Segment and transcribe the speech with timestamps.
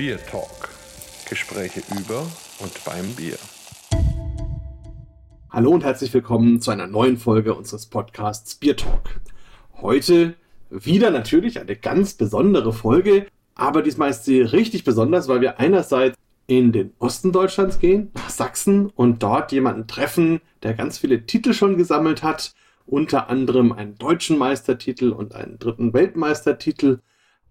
[0.00, 0.70] Bier Talk.
[1.28, 2.26] Gespräche über
[2.60, 3.36] und beim Bier.
[5.50, 9.20] Hallo und herzlich willkommen zu einer neuen Folge unseres Podcasts Bier Talk.
[9.82, 10.36] Heute
[10.70, 16.16] wieder natürlich eine ganz besondere Folge, aber diesmal ist sie richtig besonders, weil wir einerseits
[16.46, 21.52] in den Osten Deutschlands gehen, nach Sachsen und dort jemanden treffen, der ganz viele Titel
[21.52, 22.54] schon gesammelt hat,
[22.86, 27.00] unter anderem einen deutschen Meistertitel und einen dritten Weltmeistertitel.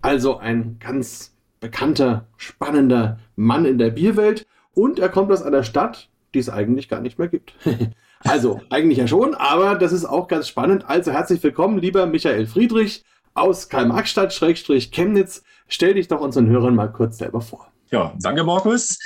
[0.02, 6.10] Also ein ganz bekannter, spannender Mann in der Bierwelt und er kommt aus einer Stadt,
[6.34, 7.54] die es eigentlich gar nicht mehr gibt.
[8.20, 10.86] also eigentlich ja schon, aber das ist auch ganz spannend.
[10.88, 15.44] Also herzlich willkommen, lieber Michael Friedrich aus Karl-Marx-Stadt, Schrägstrich Chemnitz.
[15.68, 17.72] Stell dich doch unseren Hörern mal kurz selber vor.
[17.92, 18.98] Ja, danke Markus.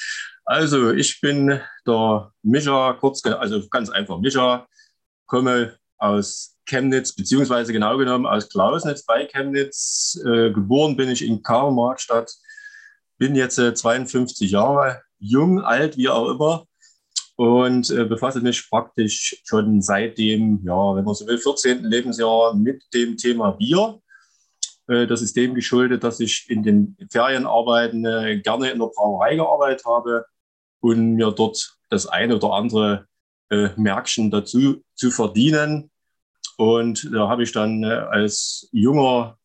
[0.45, 4.67] Also ich bin der Micha, kurz, also ganz einfach Micha,
[5.25, 10.19] komme aus Chemnitz, beziehungsweise genau genommen aus Klausnitz bei Chemnitz.
[10.25, 12.31] Äh, geboren bin ich in Karl-Marx-Stadt,
[13.23, 16.67] bin jetzt äh, 52 Jahre, jung, alt, wie auch immer
[17.37, 21.85] und äh, befasse mich praktisch schon seit dem, ja, wenn man so will, 14.
[21.85, 24.01] Lebensjahr mit dem Thema Bier.
[24.89, 29.37] Äh, das ist dem geschuldet, dass ich in den Ferienarbeiten äh, gerne in der Brauerei
[29.37, 30.25] gearbeitet habe
[30.81, 33.07] und mir dort das eine oder andere
[33.51, 35.89] äh, Märkchen dazu zu verdienen.
[36.57, 39.37] Und da habe ich dann als junger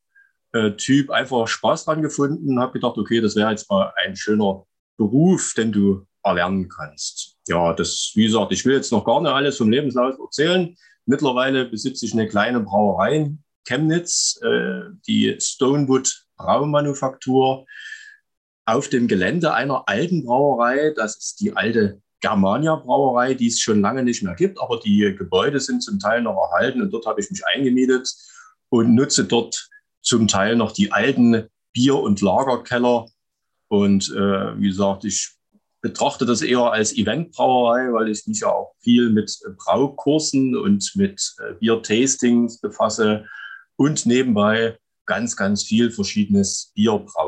[0.76, 4.64] Typ einfach Spaß dran gefunden, habe gedacht, okay, das wäre jetzt mal ein schöner
[4.96, 7.36] Beruf, den du erlernen kannst.
[7.46, 10.74] Ja, das, wie gesagt, ich will jetzt noch gar nicht alles vom Lebenslauf erzählen.
[11.06, 13.30] Mittlerweile besitze ich eine kleine Brauerei
[13.68, 17.66] Chemnitz, äh, die Stonewood Braumanufaktur,
[18.64, 20.92] auf dem Gelände einer alten Brauerei.
[20.96, 25.14] Das ist die alte Germania Brauerei, die es schon lange nicht mehr gibt, aber die
[25.16, 28.10] Gebäude sind zum Teil noch erhalten und dort habe ich mich eingemietet
[28.70, 29.68] und nutze dort
[30.00, 33.06] zum Teil noch die alten Bier- und Lagerkeller.
[33.68, 35.30] Und äh, wie gesagt, ich
[35.80, 41.34] betrachte das eher als Eventbrauerei, weil ich mich ja auch viel mit Braukursen und mit
[41.38, 43.26] äh, Bier-Tastings befasse
[43.76, 47.27] und nebenbei ganz, ganz viel verschiedenes Bier braue.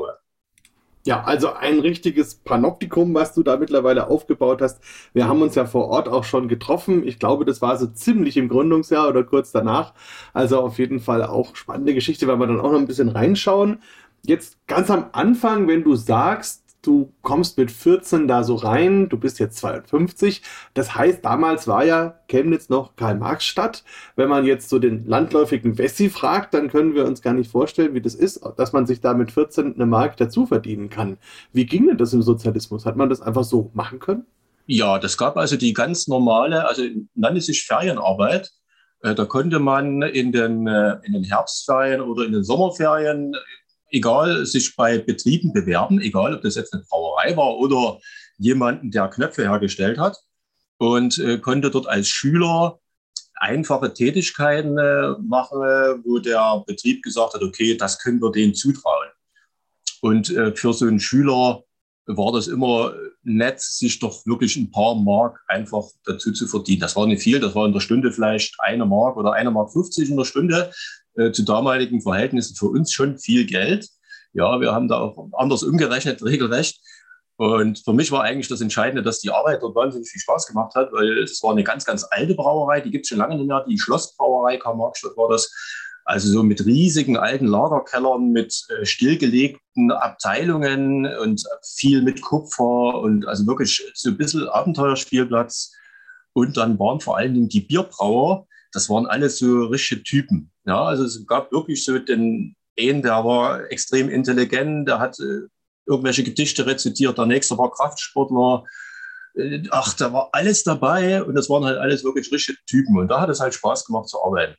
[1.07, 4.81] Ja, also ein richtiges Panoptikum, was du da mittlerweile aufgebaut hast.
[5.15, 7.07] Wir haben uns ja vor Ort auch schon getroffen.
[7.07, 9.95] Ich glaube, das war so ziemlich im Gründungsjahr oder kurz danach.
[10.35, 13.81] Also auf jeden Fall auch spannende Geschichte, weil wir dann auch noch ein bisschen reinschauen.
[14.23, 19.19] Jetzt ganz am Anfang, wenn du sagst, du kommst mit 14 da so rein, du
[19.19, 20.43] bist jetzt 52.
[20.75, 23.85] Das heißt, damals war ja Chemnitz noch Karl-Marx-Stadt.
[24.17, 27.95] Wenn man jetzt so den landläufigen Wessi fragt, dann können wir uns gar nicht vorstellen,
[27.95, 31.19] wie das ist, dass man sich da mit 14 eine Mark dazu verdienen kann.
[31.53, 32.87] Wie ging denn das im Sozialismus?
[32.87, 34.27] Hat man das einfach so machen können?
[34.67, 36.83] Ja, das gab also die ganz normale, also
[37.15, 38.53] nannte sich Ferienarbeit.
[39.03, 43.35] Äh, da konnte man in den, äh, in den Herbstferien oder in den Sommerferien
[43.91, 47.99] egal, sich bei Betrieben bewerben, egal ob das jetzt eine Brauerei war oder
[48.39, 50.17] jemanden, der Knöpfe hergestellt hat
[50.79, 52.81] und äh, konnte dort als Schüler
[53.35, 55.59] einfache Tätigkeiten äh, machen,
[56.05, 59.09] wo der Betrieb gesagt hat, okay, das können wir denen zutrauen.
[60.01, 61.63] Und äh, für so einen Schüler
[62.07, 66.81] war das immer nett, sich doch wirklich ein paar Mark einfach dazu zu verdienen.
[66.81, 69.73] Das war nicht viel, das war in der Stunde vielleicht eine Mark oder eine Mark
[69.73, 70.73] 50 in der Stunde
[71.21, 73.89] äh, zu damaligen Verhältnissen für uns schon viel Geld.
[74.33, 76.81] Ja, wir haben da auch anders umgerechnet, regelrecht.
[77.37, 80.75] Und für mich war eigentlich das Entscheidende, dass die Arbeit dort wahnsinnig viel Spaß gemacht
[80.75, 83.47] hat, weil es war eine ganz, ganz alte Brauerei, die gibt es schon lange nicht
[83.47, 83.65] mehr.
[83.67, 85.51] Die Schlossbrauerei Karl-Marx-Stadt war das.
[86.05, 93.27] Also so mit riesigen alten Lagerkellern, mit äh, stillgelegten Abteilungen und viel mit Kupfer und
[93.27, 95.73] also wirklich so ein bisschen Abenteuerspielplatz.
[96.33, 100.51] Und dann waren vor allen Dingen die Bierbrauer, das waren alles so richtige Typen.
[100.65, 105.49] Ja, also es gab wirklich so den einen, der war extrem intelligent, der hat äh,
[105.87, 108.65] irgendwelche Gedichte rezitiert, der nächste war Kraftsportler.
[109.35, 112.99] Äh, ach, da war alles dabei und das waren halt alles wirklich richtige Typen.
[112.99, 114.55] Und da hat es halt Spaß gemacht zu arbeiten.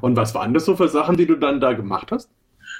[0.00, 2.30] Und was waren das so für Sachen, die du dann da gemacht hast?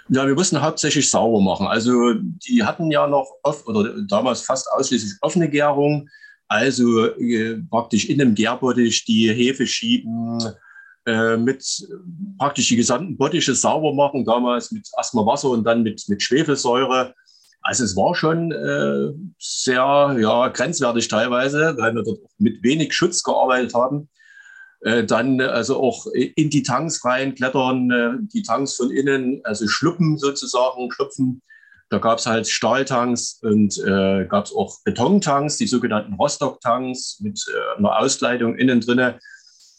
[0.08, 1.67] Ja, wir mussten hauptsächlich sauber machen.
[1.67, 6.08] Also die hatten ja noch oft oder damals fast ausschließlich offene Gärung.
[6.49, 10.41] Also äh, praktisch in einem Gärbottich die Hefe schieben,
[11.06, 11.87] äh, mit
[12.39, 17.15] praktisch die gesamten Bottiche sauber machen, damals mit erstmal Wasser und dann mit, mit Schwefelsäure.
[17.61, 23.23] Also es war schon äh, sehr ja, grenzwertig teilweise, weil wir dort mit wenig Schutz
[23.23, 24.09] gearbeitet haben.
[24.81, 30.17] Äh, dann also auch in die Tanks reinklettern, äh, die Tanks von innen, also schluppen
[30.19, 31.43] sozusagen, schlupfen
[31.90, 37.43] da gab es halt Stahltanks und äh, gab es auch Betontanks, die sogenannten Rostock-Tanks mit
[37.49, 39.19] äh, einer Auskleidung innen drinne.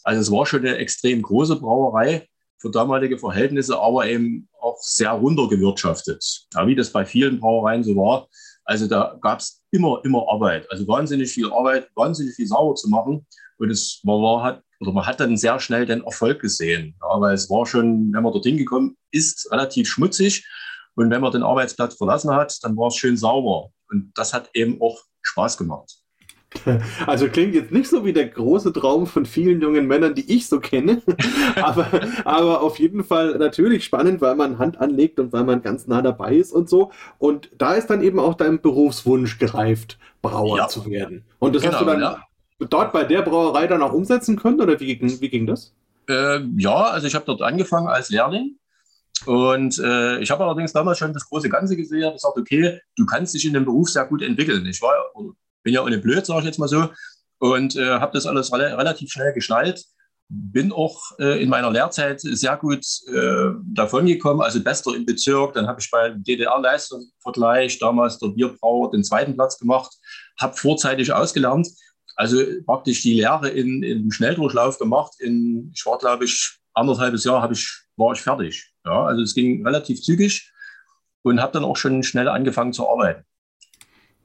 [0.02, 2.26] Also es war schon eine extrem große Brauerei
[2.58, 6.46] für damalige Verhältnisse, aber eben auch sehr runtergewirtschaftet.
[6.54, 8.28] Ja, wie das bei vielen Brauereien so war.
[8.64, 10.70] Also da gab es immer, immer Arbeit.
[10.70, 13.26] Also wahnsinnig viel Arbeit, wahnsinnig viel sauber zu machen.
[13.58, 16.96] Und es war, war hat, oder man hat dann sehr schnell den Erfolg gesehen.
[17.00, 20.46] Ja, weil es war schon, wenn man dorthin gekommen ist, relativ schmutzig.
[20.94, 23.70] Und wenn man den Arbeitsplatz verlassen hat, dann war es schön sauber.
[23.90, 26.00] Und das hat eben auch Spaß gemacht.
[27.06, 30.48] Also klingt jetzt nicht so wie der große Traum von vielen jungen Männern, die ich
[30.48, 31.02] so kenne,
[31.56, 31.88] aber,
[32.24, 36.02] aber auf jeden Fall natürlich spannend, weil man Hand anlegt und weil man ganz nah
[36.02, 36.90] dabei ist und so.
[37.18, 40.68] Und da ist dann eben auch dein Berufswunsch gereift, Brauer ja.
[40.68, 41.24] zu werden.
[41.38, 42.22] Und das genau, hast du dann ja.
[42.58, 45.74] dort bei der Brauerei dann auch umsetzen können oder wie, wie ging das?
[46.08, 48.56] Äh, ja, also ich habe dort angefangen als Lehrling.
[49.26, 53.06] Und äh, ich habe allerdings damals schon das große Ganze gesehen und gesagt, okay, du
[53.06, 54.64] kannst dich in dem Beruf sehr gut entwickeln.
[54.66, 54.94] Ich war
[55.62, 56.88] bin ja ohne blöd, sage ich jetzt mal so,
[57.38, 59.84] und äh, habe das alles re relativ schnell geschnallt.
[60.28, 65.54] Bin auch äh, in meiner Lehrzeit sehr gut äh, davon gekommen, also bester im Bezirk.
[65.54, 69.90] Dann habe ich beim DDR-Leistungsvergleich damals der Bierbrauer den zweiten Platz gemacht,
[70.38, 71.68] habe vorzeitig ausgelernt.
[72.14, 75.14] Also praktisch die Lehre in, im Schnelldurchlauf gemacht.
[75.18, 78.72] In, ich war, glaube ich, anderthalbes Jahr ich, war ich fertig.
[78.84, 80.52] Ja, also es ging relativ zügig
[81.22, 83.24] und habe dann auch schon schnell angefangen zu arbeiten.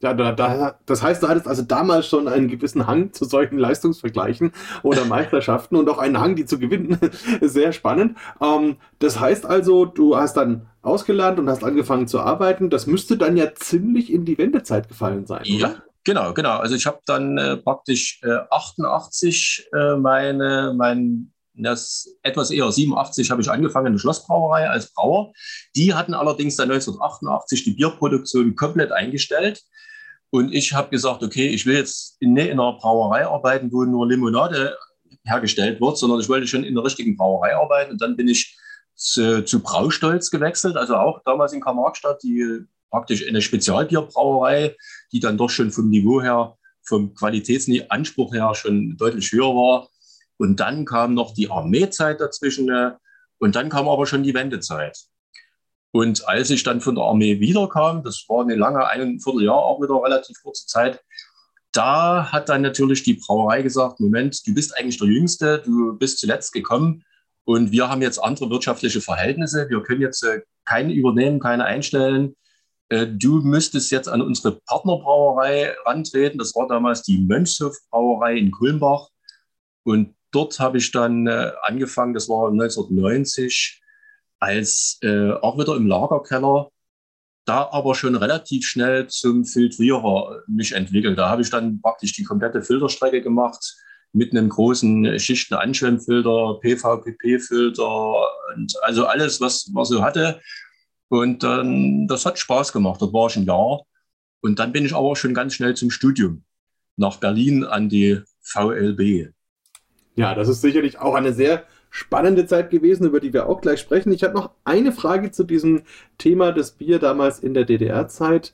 [0.01, 3.57] Ja, da, da, das heißt, du hattest also damals schon einen gewissen Hang zu solchen
[3.57, 4.51] Leistungsvergleichen
[4.83, 6.99] oder Meisterschaften und auch einen Hang, die zu gewinnen.
[7.41, 8.17] Sehr spannend.
[8.41, 12.69] Ähm, das heißt also, du hast dann ausgelernt und hast angefangen zu arbeiten.
[12.69, 15.41] Das müsste dann ja ziemlich in die Wendezeit gefallen sein.
[15.45, 15.83] Ja, oder?
[16.03, 16.57] genau, genau.
[16.57, 21.31] Also ich habe dann äh, praktisch äh, 88 äh, meine, mein
[21.63, 25.33] das etwas eher 87 habe ich angefangen in der Schlossbrauerei als Brauer.
[25.75, 29.63] Die hatten allerdings dann 1988 die Bierproduktion komplett eingestellt.
[30.29, 34.07] Und ich habe gesagt, okay, ich will jetzt nicht in einer Brauerei arbeiten, wo nur
[34.07, 34.77] Limonade
[35.23, 37.91] hergestellt wird, sondern ich wollte schon in der richtigen Brauerei arbeiten.
[37.91, 38.57] Und dann bin ich
[38.95, 44.75] zu, zu Braustolz gewechselt, also auch damals in Karl-Marx-Stadt, die praktisch eine Spezialbierbrauerei,
[45.11, 49.89] die dann doch schon vom Niveau her, vom Qualitätsanspruch her schon deutlich höher war.
[50.37, 52.69] Und dann kam noch die Armeezeit dazwischen
[53.39, 54.97] und dann kam aber schon die Wendezeit.
[55.91, 59.81] Und als ich dann von der Armee wiederkam, das war eine lange, ein Vierteljahr, auch
[59.81, 61.01] wieder relativ kurze Zeit,
[61.71, 66.19] da hat dann natürlich die Brauerei gesagt, Moment, du bist eigentlich der Jüngste, du bist
[66.19, 67.03] zuletzt gekommen
[67.45, 72.35] und wir haben jetzt andere wirtschaftliche Verhältnisse, wir können jetzt äh, keine übernehmen, keine einstellen.
[72.89, 76.37] Äh, du müsstest jetzt an unsere Partnerbrauerei rantreten.
[76.37, 79.07] Das war damals die Mönchshof Brauerei in Kulmbach.
[79.83, 83.81] Und dort habe ich dann äh, angefangen, das war 1990,
[84.39, 86.69] als äh, auch wieder im Lagerkeller,
[87.45, 91.17] da aber schon relativ schnell zum Filtrierer mich entwickelt.
[91.17, 93.75] Da habe ich dann praktisch die komplette Filterstrecke gemacht
[94.13, 100.41] mit einem großen Schichten-Anschwemmfilter, PVPP-Filter und also alles, was man so hatte.
[101.09, 103.01] Und dann, das hat Spaß gemacht.
[103.01, 103.83] Dort war ich ein Jahr.
[104.41, 106.43] Und dann bin ich aber schon ganz schnell zum Studium
[106.97, 109.34] nach Berlin an die VLB.
[110.15, 113.79] Ja, das ist sicherlich auch eine sehr spannende Zeit gewesen, über die wir auch gleich
[113.79, 114.11] sprechen.
[114.11, 115.83] Ich habe noch eine Frage zu diesem
[116.17, 118.53] Thema des Bier damals in der DDR-Zeit.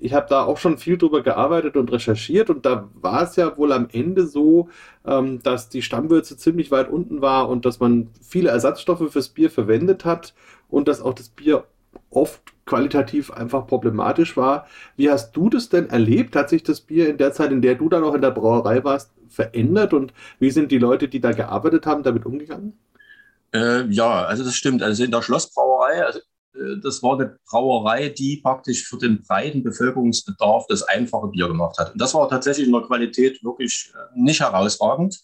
[0.00, 3.56] Ich habe da auch schon viel drüber gearbeitet und recherchiert und da war es ja
[3.58, 4.68] wohl am Ende so,
[5.04, 9.50] ähm, dass die Stammwürze ziemlich weit unten war und dass man viele Ersatzstoffe fürs Bier
[9.50, 10.34] verwendet hat
[10.68, 11.64] und dass auch das Bier
[12.10, 14.66] oft qualitativ einfach problematisch war.
[14.96, 16.36] Wie hast du das denn erlebt?
[16.36, 18.84] Hat sich das Bier in der Zeit, in der du dann auch in der Brauerei
[18.84, 22.78] warst, verändert und wie sind die Leute, die da gearbeitet haben, damit umgegangen?
[23.52, 24.82] Äh, ja, also das stimmt.
[24.82, 26.20] Also in der Schlossbrauerei, also,
[26.54, 31.78] äh, das war eine Brauerei, die praktisch für den breiten Bevölkerungsbedarf das einfache Bier gemacht
[31.78, 31.92] hat.
[31.92, 35.20] Und das war tatsächlich in der Qualität wirklich äh, nicht herausragend.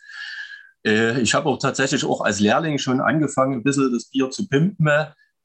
[0.85, 4.49] Äh, ich habe auch tatsächlich auch als Lehrling schon angefangen, ein bisschen das Bier zu
[4.49, 4.89] pimpen.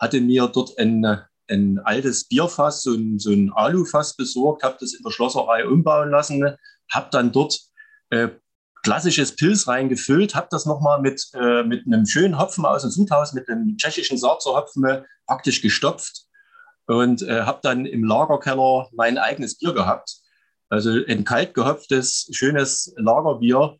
[0.01, 1.05] Hatte mir dort ein,
[1.47, 6.09] ein altes Bierfass, so ein, so ein Alufass besorgt, habe das in der Schlosserei umbauen
[6.09, 6.43] lassen,
[6.91, 7.59] habe dann dort
[8.09, 8.29] äh,
[8.83, 13.33] klassisches Pilz reingefüllt, habe das nochmal mit, äh, mit einem schönen Hopfen aus dem Sudhaus,
[13.33, 16.25] mit einem tschechischen Sarzerhopfen äh, praktisch gestopft
[16.87, 20.17] und äh, habe dann im Lagerkeller mein eigenes Bier gehabt.
[20.69, 23.77] Also ein kalt gehopftes, schönes Lagerbier.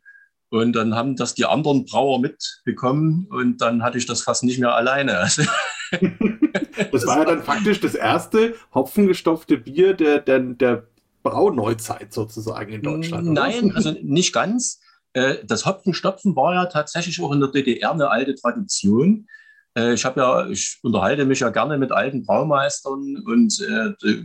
[0.50, 4.60] Und dann haben das die anderen Brauer mitbekommen und dann hatte ich das fast nicht
[4.60, 5.26] mehr alleine.
[6.92, 10.86] das war ja dann faktisch das erste hopfengestopfte Bier der, der, der
[11.22, 13.28] Brauneuzeit sozusagen in Deutschland.
[13.28, 13.76] Nein, oder?
[13.76, 14.80] also nicht ganz.
[15.12, 19.26] Äh, das Hopfenstopfen war ja tatsächlich auch in der DDR eine alte Tradition.
[19.76, 24.24] Äh, ich habe ja, ich unterhalte mich ja gerne mit alten Braumeistern und äh,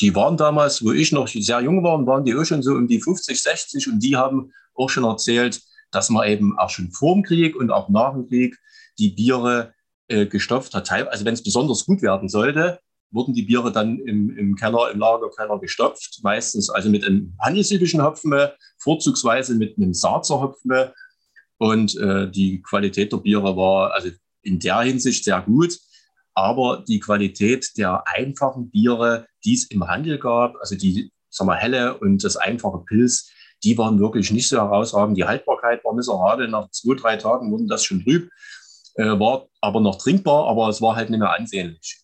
[0.00, 2.86] die waren damals, wo ich noch sehr jung war, waren die auch schon so um
[2.86, 7.14] die 50, 60 und die haben auch schon erzählt, dass man eben auch schon vor
[7.14, 8.56] dem Krieg und auch nach dem Krieg
[8.98, 9.74] die Biere
[10.28, 10.90] gestopft hat.
[10.90, 12.78] Also wenn es besonders gut werden sollte,
[13.12, 18.02] wurden die Biere dann im, im Keller, im Lagerkeller gestopft, meistens also mit einem handelsüblichen
[18.02, 18.34] Hopfen,
[18.78, 20.90] vorzugsweise mit einem Saazer Hopfen.
[21.58, 24.08] Und äh, die Qualität der Biere war also
[24.42, 25.78] in der Hinsicht sehr gut.
[26.34, 31.56] Aber die Qualität der einfachen Biere, die es im Handel gab, also die sagen wir,
[31.56, 33.30] helle und das einfache Pilz,
[33.64, 35.16] die waren wirklich nicht so herausragend.
[35.16, 36.48] Die Haltbarkeit war miserabel.
[36.48, 38.28] Nach zwei, drei Tagen wurden das schon trüb,
[38.94, 41.98] äh, war aber noch trinkbar, aber es war halt nicht mehr ansehnlich.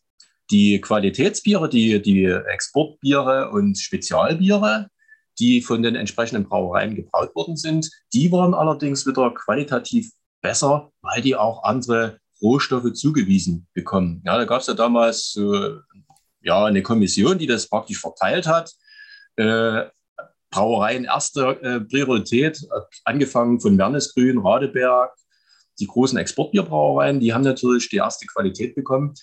[0.51, 4.89] Die Qualitätsbiere, die, die Exportbiere und Spezialbiere,
[5.39, 11.21] die von den entsprechenden Brauereien gebraut worden sind, die waren allerdings wieder qualitativ besser, weil
[11.23, 14.23] die auch andere Rohstoffe zugewiesen bekommen.
[14.25, 15.81] Ja, da gab es ja damals so,
[16.41, 18.73] ja, eine Kommission, die das praktisch verteilt hat.
[19.37, 19.85] Äh,
[20.51, 22.61] Brauereien erster äh, Priorität,
[23.05, 25.13] angefangen von Wernesgrün, Radeberg,
[25.79, 29.15] die großen Exportbierbrauereien, die haben natürlich die erste Qualität bekommen.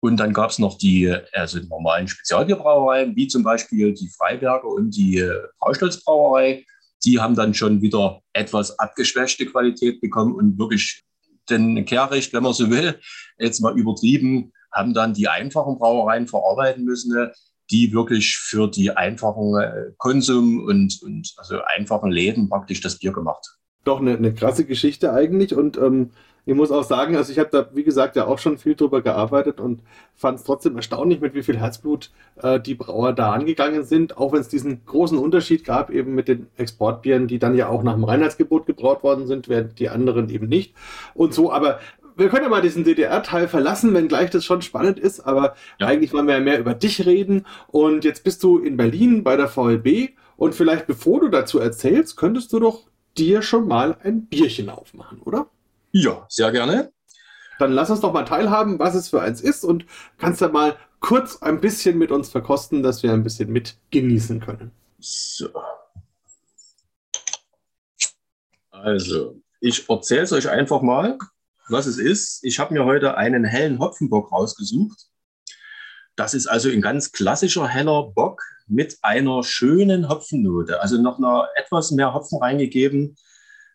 [0.00, 4.90] Und dann gab es noch die also normalen Spezialbierbrauereien, wie zum Beispiel die Freiberger und
[4.90, 6.64] die äh, Braustolzbrauerei.
[7.04, 11.04] Die haben dann schon wieder etwas abgeschwächte Qualität bekommen und wirklich
[11.48, 13.00] den Kehricht, wenn man so will,
[13.38, 17.30] jetzt mal übertrieben, haben dann die einfachen Brauereien verarbeiten müssen,
[17.70, 23.12] die wirklich für die einfachen äh, Konsum und, und also einfachen Läden praktisch das Bier
[23.12, 23.46] gemacht.
[23.84, 26.10] Doch eine, eine krasse Geschichte eigentlich und ähm,
[26.46, 29.00] ich muss auch sagen, also ich habe da, wie gesagt, ja auch schon viel drüber
[29.00, 29.80] gearbeitet und
[30.14, 32.10] fand es trotzdem erstaunlich, mit wie viel Herzblut
[32.42, 36.28] äh, die Brauer da angegangen sind, auch wenn es diesen großen Unterschied gab, eben mit
[36.28, 40.28] den Exportbieren, die dann ja auch nach dem Reinheitsgebot gebraut worden sind, während die anderen
[40.28, 40.74] eben nicht.
[41.14, 41.78] Und so, aber
[42.16, 45.86] wir können ja mal diesen DDR-Teil verlassen, wenngleich das schon spannend ist, aber ja.
[45.86, 47.46] eigentlich wollen wir ja mehr über dich reden.
[47.68, 52.16] Und jetzt bist du in Berlin bei der VLB und vielleicht bevor du dazu erzählst,
[52.16, 52.82] könntest du doch
[53.16, 55.48] dir schon mal ein Bierchen aufmachen, oder?
[55.92, 56.92] Ja, sehr gerne.
[57.58, 59.86] Dann lass uns doch mal teilhaben, was es für eins ist und
[60.18, 64.40] kannst ja mal kurz ein bisschen mit uns verkosten, dass wir ein bisschen mit genießen
[64.40, 64.72] können.
[64.98, 65.48] So.
[68.70, 71.18] Also, ich erzähle es euch einfach mal
[71.68, 72.44] was es ist.
[72.44, 75.08] Ich habe mir heute einen hellen Hopfenbock rausgesucht.
[76.16, 80.80] Das ist also ein ganz klassischer heller Bock mit einer schönen Hopfennote.
[80.80, 83.16] Also noch einer etwas mehr Hopfen reingegeben.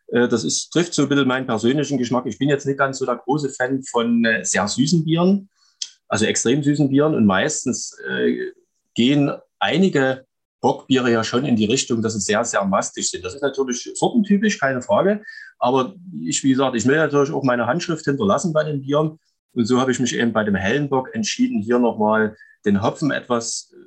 [0.07, 2.25] Äh, das ist, trifft so ein bisschen meinen persönlichen Geschmack.
[2.25, 5.49] Ich bin jetzt nicht ganz so der große Fan von äh, sehr süßen Bieren,
[6.07, 7.15] also extrem süßen Bieren.
[7.15, 8.51] Und meistens äh,
[8.95, 10.25] gehen einige
[10.61, 13.23] Bockbiere ja schon in die Richtung, dass sie sehr, sehr mastig sind.
[13.23, 15.23] Das ist natürlich sortentypisch, keine Frage.
[15.57, 19.19] Aber ich, wie gesagt, ich will natürlich auch meine Handschrift hinterlassen bei den Bieren.
[19.53, 23.11] Und so habe ich mich eben bei dem hellen Bock entschieden, hier nochmal den Hopfen
[23.11, 23.77] etwas äh,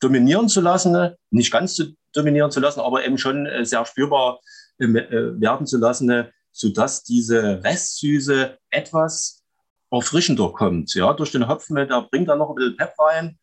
[0.00, 1.14] dominieren zu lassen.
[1.30, 4.40] Nicht ganz zu dominieren zu lassen, aber eben schon äh, sehr spürbar
[4.78, 9.42] äh, werden zu lassen, sodass diese Restsüße etwas
[9.90, 10.94] erfrischender kommt.
[10.94, 13.38] Ja, durch den Hopfen, der bringt dann noch ein bisschen Pep rein.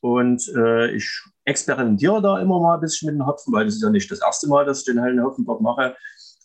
[0.00, 3.82] Und äh, ich experimentiere da immer mal ein bisschen mit dem Hopfen, weil das ist
[3.82, 5.94] ja nicht das erste Mal, dass ich den hellen Hopfenbock mache.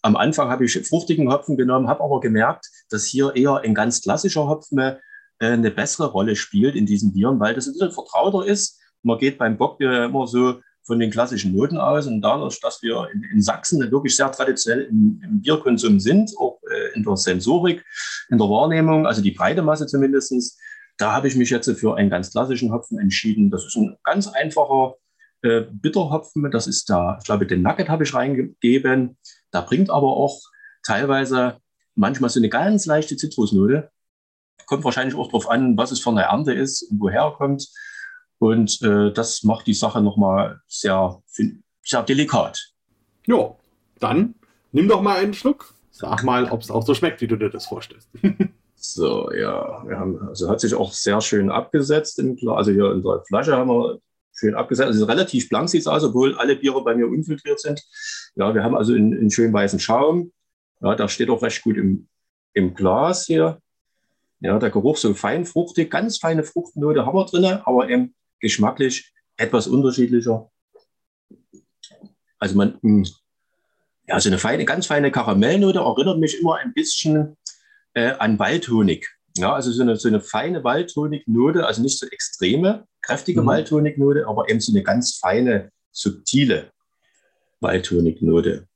[0.05, 4.03] Am Anfang habe ich fruchtigen Hopfen genommen, habe aber gemerkt, dass hier eher ein ganz
[4.03, 4.97] klassischer Hopfen äh,
[5.39, 8.79] eine bessere Rolle spielt in diesen Bieren, weil das ein bisschen vertrauter ist.
[9.01, 13.09] Man geht beim Bockbier immer so von den klassischen Noten aus und dadurch, dass wir
[13.11, 17.83] in, in Sachsen wirklich sehr traditionell im, im Bierkonsum sind, auch äh, in der Sensorik,
[18.29, 20.55] in der Wahrnehmung, also die breite Masse zumindest,
[20.99, 23.49] da habe ich mich jetzt für einen ganz klassischen Hopfen entschieden.
[23.49, 24.97] Das ist ein ganz einfacher
[25.41, 26.49] äh, Bitterhopfen.
[26.51, 29.17] Das ist da, ich glaube, den Nugget habe ich reingegeben.
[29.55, 30.41] Da bringt aber auch
[30.83, 31.61] teilweise
[31.95, 33.89] manchmal so eine ganz leichte Zitrusnote.
[34.65, 37.69] Kommt wahrscheinlich auch darauf an, was es für eine Ernte ist und woher er kommt.
[38.37, 41.23] Und äh, das macht die Sache nochmal sehr,
[41.83, 42.73] sehr delikat.
[43.25, 43.57] Jo,
[43.99, 44.35] dann
[44.73, 45.73] nimm doch mal einen Schluck.
[45.89, 48.09] Sag mal, ob es auch so schmeckt, wie du dir das vorstellst.
[48.77, 52.19] So, ja, wir haben, also hat sich auch sehr schön abgesetzt.
[52.19, 53.99] In, also hier in der Flasche haben wir
[54.31, 54.89] schön abgesetzt.
[54.89, 57.81] Also relativ blank sieht es aus, obwohl alle Biere bei mir unfiltriert sind.
[58.35, 60.31] Ja, wir haben also einen, einen schönen weißen Schaum.
[60.81, 62.07] Ja, da steht auch recht gut im,
[62.53, 63.59] im Glas hier.
[64.41, 69.13] Ja, der Geruch so fein fruchtig, ganz feine Fruchtnote haben wir drin, aber eben geschmacklich
[69.37, 70.51] etwas unterschiedlicher.
[72.37, 73.07] Also man, hm,
[74.07, 77.37] ja, so eine feine, ganz feine Karamellnote erinnert mich immer ein bisschen
[77.93, 79.07] äh, an Waldhonig.
[79.37, 83.47] Ja, also so eine, so eine feine Waldhonignote, also nicht so extreme, kräftige mhm.
[83.47, 86.71] Waldhonignote, aber eben so eine ganz feine, subtile
[87.61, 88.67] Waldhonignote.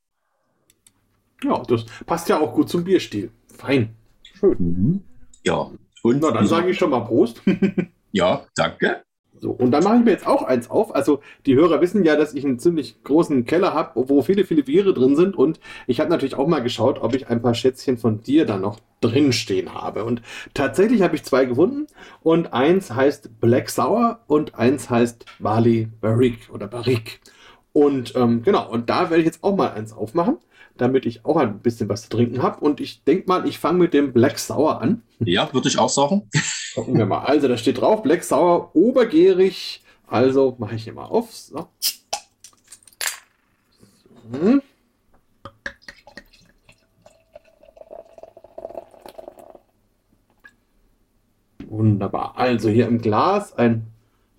[1.42, 3.30] Ja, das passt ja auch gut zum Bierstil.
[3.48, 3.94] Fein.
[4.38, 4.56] Schön.
[4.58, 5.02] Mhm.
[5.44, 5.70] Ja.
[6.02, 7.42] Und Na, dann sage ich schon mal Prost.
[8.12, 9.02] ja, danke.
[9.40, 10.94] So, und dann mache ich mir jetzt auch eins auf.
[10.94, 14.62] Also die Hörer wissen ja, dass ich einen ziemlich großen Keller habe, wo viele, viele
[14.62, 15.34] Biere drin sind.
[15.34, 18.58] Und ich habe natürlich auch mal geschaut, ob ich ein paar Schätzchen von dir da
[18.58, 20.04] noch drin stehen habe.
[20.04, 20.20] Und
[20.52, 21.86] tatsächlich habe ich zwei gefunden.
[22.22, 27.18] Und eins heißt Black Sour und eins heißt Bali Barrique oder Barrique.
[27.72, 30.38] Und ähm, genau, und da werde ich jetzt auch mal eins aufmachen,
[30.76, 32.60] damit ich auch ein bisschen was zu trinken habe.
[32.60, 35.02] Und ich denke mal, ich fange mit dem Black Sour an.
[35.20, 36.28] Ja, würde ich auch sagen.
[36.74, 37.24] Gucken wir mal.
[37.24, 39.82] Also, da steht drauf, Black Sour, obergärig.
[40.06, 41.32] Also, mache ich hier mal auf.
[41.32, 41.68] So.
[44.32, 44.62] Hm.
[51.66, 52.34] Wunderbar.
[52.36, 53.86] Also hier im Glas ein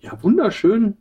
[0.00, 0.98] ja wunderschön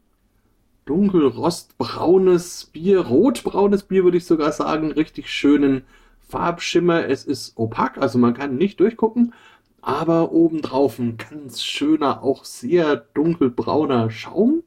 [0.91, 5.83] dunkelrostbraunes Bier, rotbraunes Bier würde ich sogar sagen, richtig schönen
[6.27, 7.07] Farbschimmer.
[7.07, 9.33] Es ist opak, also man kann nicht durchgucken,
[9.81, 14.63] aber obendrauf ein ganz schöner, auch sehr dunkelbrauner Schaum,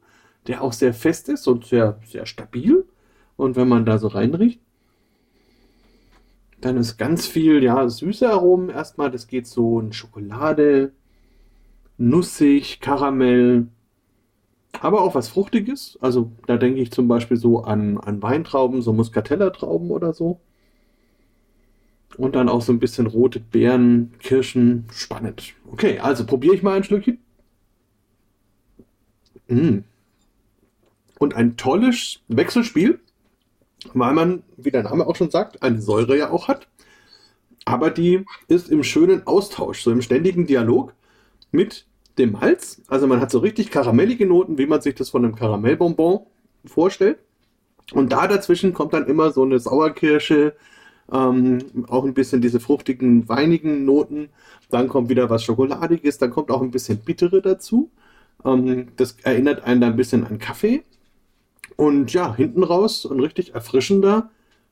[0.47, 2.85] der auch sehr fest ist und sehr, sehr stabil.
[3.37, 4.59] Und wenn man da so reinriecht,
[6.59, 9.11] dann ist ganz viel, ja, süße Aromen erstmal.
[9.11, 10.91] Das geht so in Schokolade,
[11.99, 13.67] nussig, Karamell,
[14.81, 15.97] aber auch was Fruchtiges.
[16.01, 20.39] Also da denke ich zum Beispiel so an, an Weintrauben, so Muscatella-Trauben oder so.
[22.17, 24.85] Und dann auch so ein bisschen rote Beeren, Kirschen.
[24.91, 25.53] Spannend.
[25.71, 27.19] Okay, also probiere ich mal ein Schlückchen.
[29.47, 29.79] Mm.
[31.19, 32.99] Und ein tolles Wechselspiel,
[33.93, 36.67] weil man, wie der Name auch schon sagt, eine Säure ja auch hat.
[37.65, 40.93] Aber die ist im schönen Austausch, so im ständigen Dialog
[41.51, 41.85] mit
[42.17, 42.81] dem Malz.
[42.87, 46.21] Also man hat so richtig karamellige Noten, wie man sich das von einem Karamellbonbon
[46.65, 47.19] vorstellt.
[47.93, 50.55] Und da dazwischen kommt dann immer so eine Sauerkirsche,
[51.11, 54.29] ähm, auch ein bisschen diese fruchtigen, weinigen Noten.
[54.69, 57.91] Dann kommt wieder was Schokoladiges, dann kommt auch ein bisschen Bittere dazu.
[58.43, 60.83] Ähm, das erinnert einen dann ein bisschen an Kaffee.
[61.75, 64.29] Und ja, hinten raus ein richtig erfrischender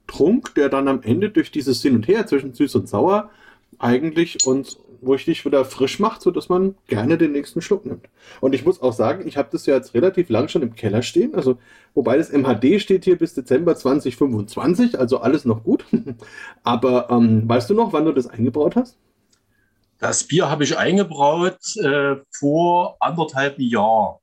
[0.08, 3.30] Trunk, der dann am Ende durch dieses Hin und Her zwischen süß und sauer
[3.80, 4.78] eigentlich uns
[5.12, 8.08] richtig wieder frisch macht, sodass man gerne den nächsten Schluck nimmt.
[8.42, 11.02] Und ich muss auch sagen, ich habe das ja jetzt relativ lang schon im Keller
[11.02, 11.36] stehen.
[11.36, 11.58] Also,
[11.94, 15.86] wobei das MHD steht hier bis Dezember 2025, also alles noch gut.
[16.64, 18.98] Aber ähm, weißt du noch, wann du das eingebraut hast?
[20.00, 24.18] Das Bier habe ich eingebraut äh, vor anderthalb Jahren.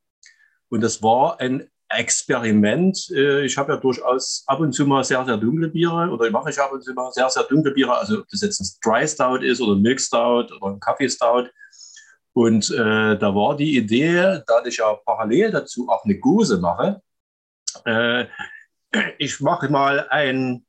[0.69, 3.11] Und das war ein Experiment.
[3.11, 6.51] Äh, ich habe ja durchaus ab und zu mal sehr, sehr dunkle Biere oder mache
[6.51, 7.97] ich ab und zu mal sehr, sehr dunkle Biere.
[7.99, 11.09] Also ob das jetzt ein Dry Stout ist oder ein Milk Stout oder ein Kaffee
[11.09, 11.49] Stout.
[12.33, 17.03] Und äh, da war die Idee, da ich ja parallel dazu auch eine Gose mache,
[17.85, 18.27] äh,
[19.19, 20.65] ich mache mal ein,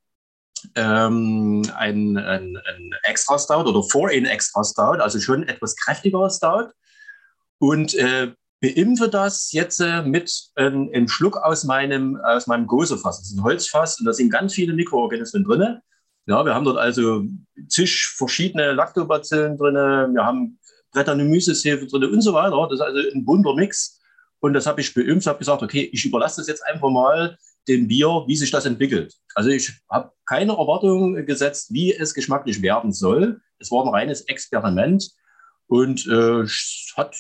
[0.75, 6.71] ähm, ein, ein, ein Extra Stout oder Four-in Extra Stout, also schon etwas kräftiger Stout.
[7.59, 13.17] Und äh, beimpfe das jetzt äh, mit ähm, einem Schluck aus meinem, aus meinem Gosefass.
[13.17, 15.79] Das ist ein Holzfass und da sind ganz viele Mikroorganismen drin.
[16.27, 17.25] Ja, wir haben dort also
[17.67, 19.73] zig verschiedene Lactobacillen drin,
[20.13, 20.59] wir haben
[20.91, 22.67] Brettanomyces-Hefe drin und so weiter.
[22.69, 23.99] Das ist also ein bunter Mix.
[24.39, 27.87] Und das habe ich beimpft, habe gesagt, okay, ich überlasse das jetzt einfach mal dem
[27.87, 29.13] Bier, wie sich das entwickelt.
[29.35, 33.39] Also ich habe keine Erwartungen gesetzt, wie es geschmacklich werden soll.
[33.59, 35.11] Es war ein reines Experiment
[35.67, 36.45] und äh,
[36.97, 37.15] hat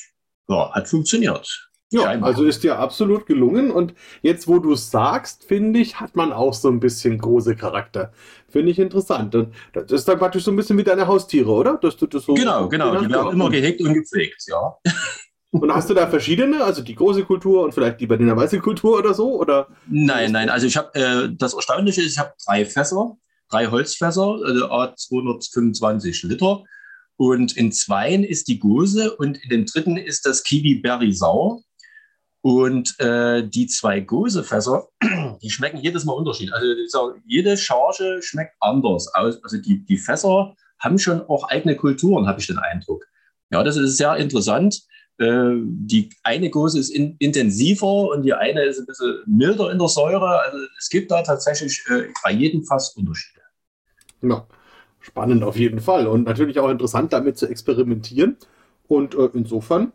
[0.49, 1.71] ja, hat funktioniert.
[1.93, 2.29] Ja, Scheinbar.
[2.29, 3.69] also ist dir absolut gelungen.
[3.69, 7.57] Und jetzt, wo du es sagst, finde ich, hat man auch so ein bisschen große
[7.57, 8.13] Charakter.
[8.47, 9.35] Finde ich interessant.
[9.35, 11.77] Und das ist dann praktisch so ein bisschen wie deine Haustiere, oder?
[11.77, 12.95] Dass du das so genau, genau.
[12.95, 14.77] Die werden immer gehegt und gepflegt, ja.
[15.51, 18.97] Und hast du da verschiedene, also die große Kultur und vielleicht die Berliner Weiße Kultur
[18.97, 19.37] oder so?
[19.37, 19.67] Oder?
[19.89, 20.49] Nein, nein.
[20.49, 23.17] Also ich habe äh, das Erstaunliche ist, ich habe drei Fässer,
[23.49, 26.63] drei Holzfässer, also A225 Liter.
[27.21, 31.61] Und in zweien ist die Gose und in dem dritten ist das Kiwi Berry Sau.
[32.41, 34.87] Und äh, die zwei Gosefässer,
[35.43, 36.55] die schmecken jedes Mal unterschiedlich.
[36.55, 39.39] Also jede Charge schmeckt anders aus.
[39.43, 43.05] Also die, die Fässer haben schon auch eigene Kulturen, habe ich den Eindruck.
[43.51, 44.81] Ja, das ist sehr interessant.
[45.19, 49.77] Äh, die eine Gose ist in, intensiver und die eine ist ein bisschen milder in
[49.77, 50.41] der Säure.
[50.41, 53.41] Also es gibt da tatsächlich äh, bei jedem Fass Unterschiede.
[54.23, 54.47] Ja.
[55.01, 58.37] Spannend auf jeden Fall und natürlich auch interessant, damit zu experimentieren.
[58.87, 59.91] Und äh, insofern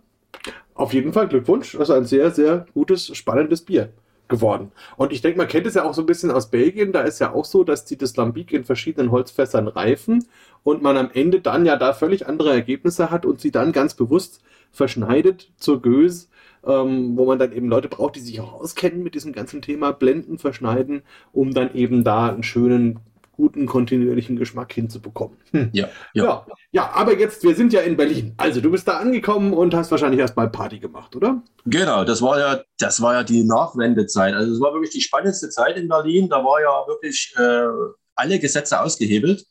[0.75, 1.75] auf jeden Fall Glückwunsch.
[1.77, 3.91] Also ein sehr, sehr gutes, spannendes Bier
[4.29, 4.73] geworden.
[4.97, 6.93] Und ich denke, man kennt es ja auch so ein bisschen aus Belgien.
[6.93, 10.27] Da ist ja auch so, dass die das Lambic in verschiedenen Holzfässern reifen
[10.65, 13.95] und man am Ende dann ja da völlig andere Ergebnisse hat und sie dann ganz
[13.95, 14.43] bewusst
[14.73, 16.27] verschneidet zur Göse,
[16.65, 19.93] ähm, wo man dann eben Leute braucht, die sich auch auskennen mit diesem ganzen Thema
[19.93, 22.99] Blenden, Verschneiden, um dann eben da einen schönen
[23.37, 25.37] guten, kontinuierlichen Geschmack hinzubekommen.
[25.53, 25.71] Hm.
[25.73, 26.25] Ja, ja.
[26.25, 26.47] ja.
[26.73, 28.35] Ja, aber jetzt, wir sind ja in Berlin.
[28.37, 31.43] Also du bist da angekommen und hast wahrscheinlich erstmal Party gemacht, oder?
[31.65, 34.35] Genau, das war ja, das war ja die Nachwendezeit.
[34.35, 36.29] Also es war wirklich die spannendste Zeit in Berlin.
[36.29, 39.45] Da war ja wirklich äh, alle Gesetze ausgehebelt.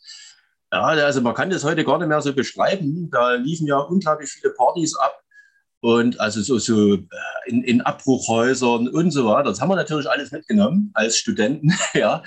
[0.72, 3.10] Ja, also man kann das heute gar nicht mehr so beschreiben.
[3.12, 5.22] Da liefen ja unglaublich viele Partys ab
[5.86, 7.00] und also so, so äh,
[7.46, 9.50] in, in Abbruchhäusern und so weiter.
[9.50, 12.24] Das haben wir natürlich alles mitgenommen als Studenten, ja.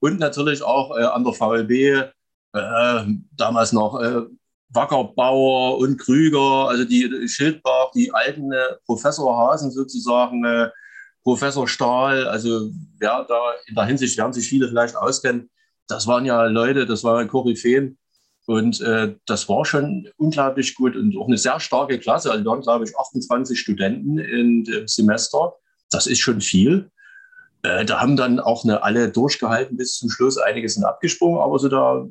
[0.00, 4.22] Und natürlich auch äh, an der VLB, äh, damals noch äh,
[4.70, 10.68] Wackerbauer und Krüger, also die Schildbach, die alten äh, Professor Hasen sozusagen, äh,
[11.22, 15.50] Professor Stahl, also wer da in der Hinsicht werden sich viele vielleicht auskennen.
[15.88, 17.98] Das waren ja Leute, das waren Koryphäen.
[18.46, 22.30] Und äh, das war schon unglaublich gut und auch eine sehr starke Klasse.
[22.30, 25.54] Also wir waren, glaube ich, 28 Studenten im Semester.
[25.90, 26.90] Das ist schon viel.
[27.64, 30.38] Äh, da haben dann auch eine, alle durchgehalten bis zum Schluss.
[30.38, 32.06] Einige sind abgesprungen, aber so da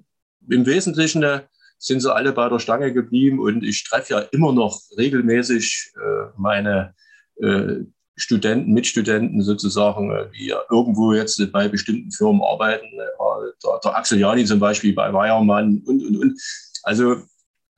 [0.50, 1.42] im Wesentlichen äh,
[1.78, 3.40] sind sie alle bei der Stange geblieben.
[3.40, 6.96] Und ich treffe ja immer noch regelmäßig äh, meine
[7.40, 7.86] äh,
[8.16, 12.86] Studenten, Mitstudenten sozusagen, äh, die irgendwo jetzt bei bestimmten Firmen arbeiten.
[12.86, 16.42] Äh, der, der Axel Jani zum Beispiel bei Weiermann und, und, und.
[16.82, 17.18] Also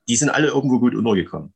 [0.08, 1.52] die sind alle irgendwo gut untergekommen.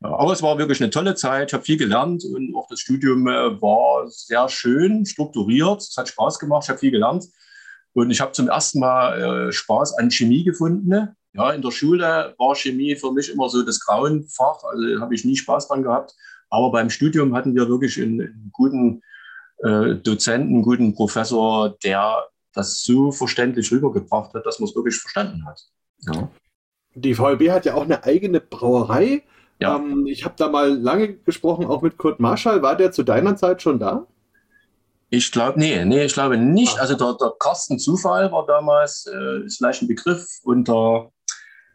[0.00, 1.50] Aber es war wirklich eine tolle Zeit.
[1.50, 5.80] Ich habe viel gelernt und auch das Studium äh, war sehr schön strukturiert.
[5.80, 6.64] Es hat Spaß gemacht.
[6.64, 7.24] Ich habe viel gelernt.
[7.94, 11.14] Und ich habe zum ersten Mal Spaß an Chemie gefunden.
[11.32, 14.64] Ja, in der Schule war Chemie für mich immer so das Grauenfach.
[14.64, 16.14] Also habe ich nie Spaß dran gehabt.
[16.50, 19.02] Aber beim Studium hatten wir wirklich einen, einen guten
[19.58, 24.96] äh, Dozenten, einen guten Professor, der das so verständlich rübergebracht hat, dass man es wirklich
[24.96, 25.60] verstanden hat.
[26.00, 26.30] Ja.
[26.94, 29.24] Die VLB hat ja auch eine eigene Brauerei.
[29.64, 29.76] Ja.
[29.76, 32.62] Ähm, ich habe da mal lange gesprochen, auch mit Kurt Marschall.
[32.62, 34.06] War der zu deiner Zeit schon da?
[35.10, 36.78] Ich glaube, nee, nee, ich glaube nicht.
[36.78, 41.12] Also der, der Carsten Zufall war damals, äh, ist vielleicht ein Begriff, unter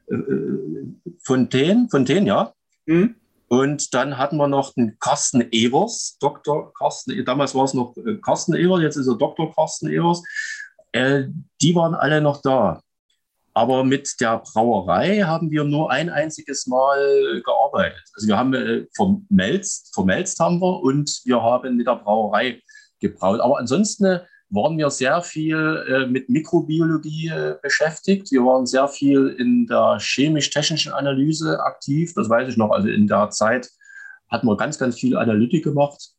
[0.08, 2.54] äh, äh Fontaine, Fontaine, ja.
[2.86, 3.16] Mhm.
[3.48, 6.72] Und dann hatten wir noch den Carsten Evers, Dr.
[6.74, 9.54] Carsten, damals war es noch äh, Carsten Evers, jetzt ist er Dr.
[9.56, 10.22] Carsten Evers.
[10.92, 11.24] Äh,
[11.62, 12.82] die waren alle noch da.
[13.54, 18.04] Aber mit der Brauerei haben wir nur ein einziges Mal gearbeitet.
[18.16, 22.62] Also wir haben äh, vermelzt, vermelzt haben wir und wir haben mit der Brauerei
[23.00, 23.40] gebraut.
[23.40, 27.32] Aber ansonsten äh, waren wir sehr viel äh, mit Mikrobiologie
[27.62, 28.32] beschäftigt.
[28.32, 32.14] Wir waren sehr viel in der chemisch-technischen Analyse aktiv.
[32.16, 32.72] Das weiß ich noch.
[32.72, 33.70] Also in der Zeit
[34.30, 36.12] hatten wir ganz, ganz viel Analytik gemacht.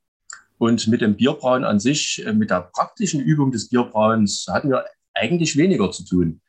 [0.58, 5.56] Und mit dem Bierbrauen an sich, mit der praktischen Übung des Bierbrauens, hatten wir eigentlich
[5.56, 6.40] weniger zu tun.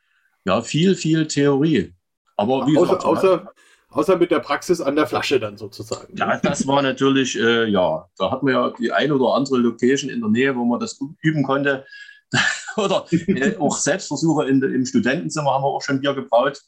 [0.45, 1.93] Ja, viel, viel Theorie.
[2.35, 3.53] Aber wie außer, gesagt, außer,
[3.91, 6.15] Außer mit der Praxis an der Flasche dann sozusagen.
[6.15, 10.09] Ja, das war natürlich, äh, ja, da hatten wir ja die ein oder andere Location
[10.09, 11.85] in der Nähe, wo man das üben konnte.
[12.77, 16.61] oder äh, auch Selbstversuche in, im Studentenzimmer haben wir auch schon Bier gebraut.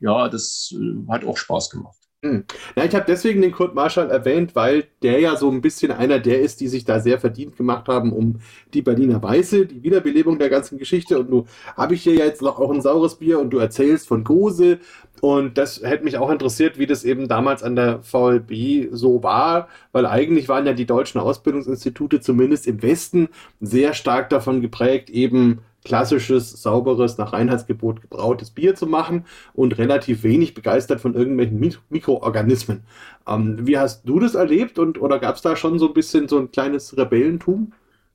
[0.00, 1.98] Ja, das äh, hat auch Spaß gemacht.
[2.24, 2.44] Hm.
[2.76, 6.20] Ja, ich habe deswegen den Kurt Marschall erwähnt, weil der ja so ein bisschen einer
[6.20, 8.38] der ist, die sich da sehr verdient gemacht haben um
[8.74, 11.18] die Berliner Weiße, die Wiederbelebung der ganzen Geschichte.
[11.18, 14.22] Und du habe ich hier jetzt noch auch ein saures Bier und du erzählst von
[14.22, 14.78] Gose.
[15.20, 19.68] Und das hätte mich auch interessiert, wie das eben damals an der VLB so war,
[19.90, 23.28] weil eigentlich waren ja die deutschen Ausbildungsinstitute zumindest im Westen
[23.60, 30.22] sehr stark davon geprägt, eben klassisches, sauberes, nach Reinheitsgebot gebrautes Bier zu machen und relativ
[30.22, 32.84] wenig begeistert von irgendwelchen Mik Mikroorganismen.
[33.26, 36.28] Ähm, wie hast du das erlebt und oder gab es da schon so ein bisschen
[36.28, 37.72] so ein kleines Rebellentum?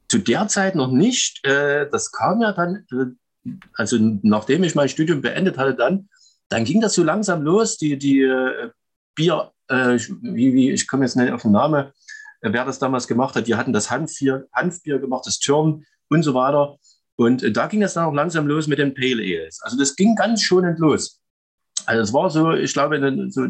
[0.09, 1.45] Zu der Zeit noch nicht.
[1.45, 6.09] Äh, das kam ja dann, äh, also nachdem ich mein Studium beendet hatte, dann,
[6.49, 7.77] dann ging das so langsam los.
[7.77, 8.69] Die, die äh,
[9.15, 11.91] Bier, wie, wie, ich komme jetzt nicht auf den Namen,
[12.41, 16.33] wer das damals gemacht hat, die hatten das Hanfbier, Hanfbier gemacht, das Türm und so
[16.33, 16.77] weiter.
[17.17, 19.59] Und äh, da ging es dann auch langsam los mit den Pale Ales.
[19.61, 21.19] Also das ging ganz schonend los.
[21.85, 23.47] Also es war so, ich glaube, so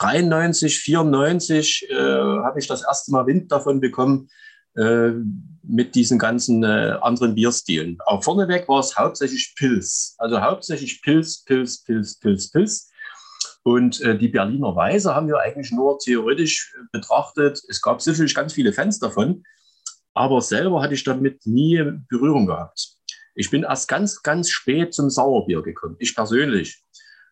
[0.00, 4.28] 93, 94 äh, habe ich das erste Mal Wind davon bekommen
[4.76, 5.10] äh,
[5.62, 7.98] mit diesen ganzen äh, anderen Bierstilen.
[8.06, 10.14] Auch vorneweg war es hauptsächlich Pilz.
[10.18, 12.90] Also hauptsächlich Pilz, Pilz, Pilz, Pilz, Pilz.
[13.64, 17.60] Und äh, die Berliner Weise haben wir eigentlich nur theoretisch betrachtet.
[17.68, 19.42] Es gab sicherlich ganz viele Fans davon,
[20.18, 22.96] aber selber hatte ich damit nie Berührung gehabt.
[23.36, 26.82] Ich bin erst ganz, ganz spät zum Sauerbier gekommen, ich persönlich.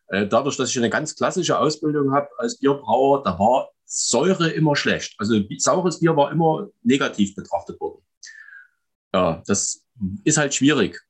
[0.07, 4.77] Äh, dadurch, dass ich eine ganz klassische Ausbildung habe als Bierbrauer, da war Säure immer
[4.77, 5.17] schlecht.
[5.19, 8.05] Also saures Bier war immer negativ betrachtet worden.
[9.13, 9.83] Ja, das
[10.23, 11.01] ist halt schwierig.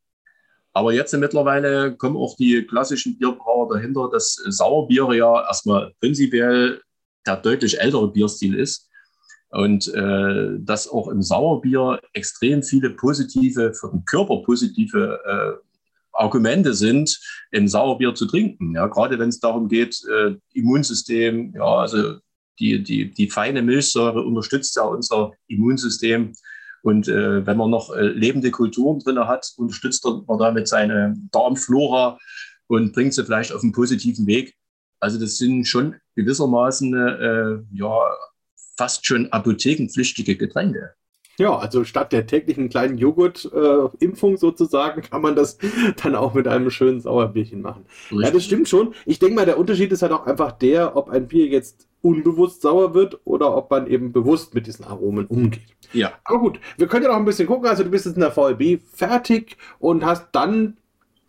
[0.72, 6.80] Aber jetzt mittlerweile kommen auch die klassischen Bierbrauer dahinter, dass Sauerbier ja erstmal prinzipiell
[7.26, 8.88] der deutlich ältere Bierstil ist
[9.50, 15.66] und äh, dass auch im Sauerbier extrem viele positive, für den Körper positive äh,
[16.12, 17.18] Argumente sind,
[17.54, 18.74] ein Sauerbier zu trinken.
[18.74, 22.16] Ja, gerade wenn es darum geht, äh, Immunsystem, ja, also
[22.58, 26.32] die, die, die feine Milchsäure unterstützt ja unser Immunsystem.
[26.82, 32.18] Und äh, wenn man noch äh, lebende Kulturen drin hat, unterstützt man damit seine Darmflora
[32.68, 34.54] und bringt sie vielleicht auf einen positiven Weg.
[35.00, 37.98] Also das sind schon gewissermaßen äh, ja,
[38.76, 40.94] fast schon apothekenpflichtige Getränke.
[41.38, 45.58] Ja, also statt der täglichen kleinen Joghurt-Impfung äh, sozusagen kann man das
[46.02, 47.84] dann auch mit einem schönen Sauerbierchen machen.
[48.10, 48.24] Richtig.
[48.24, 48.94] Ja, das stimmt schon.
[49.04, 52.62] Ich denke mal, der Unterschied ist halt auch einfach der, ob ein Bier jetzt unbewusst
[52.62, 55.76] sauer wird oder ob man eben bewusst mit diesen Aromen umgeht.
[55.92, 56.12] Ja.
[56.24, 57.68] Aber gut, wir können ja noch ein bisschen gucken.
[57.68, 60.78] Also du bist jetzt in der VLB fertig und hast dann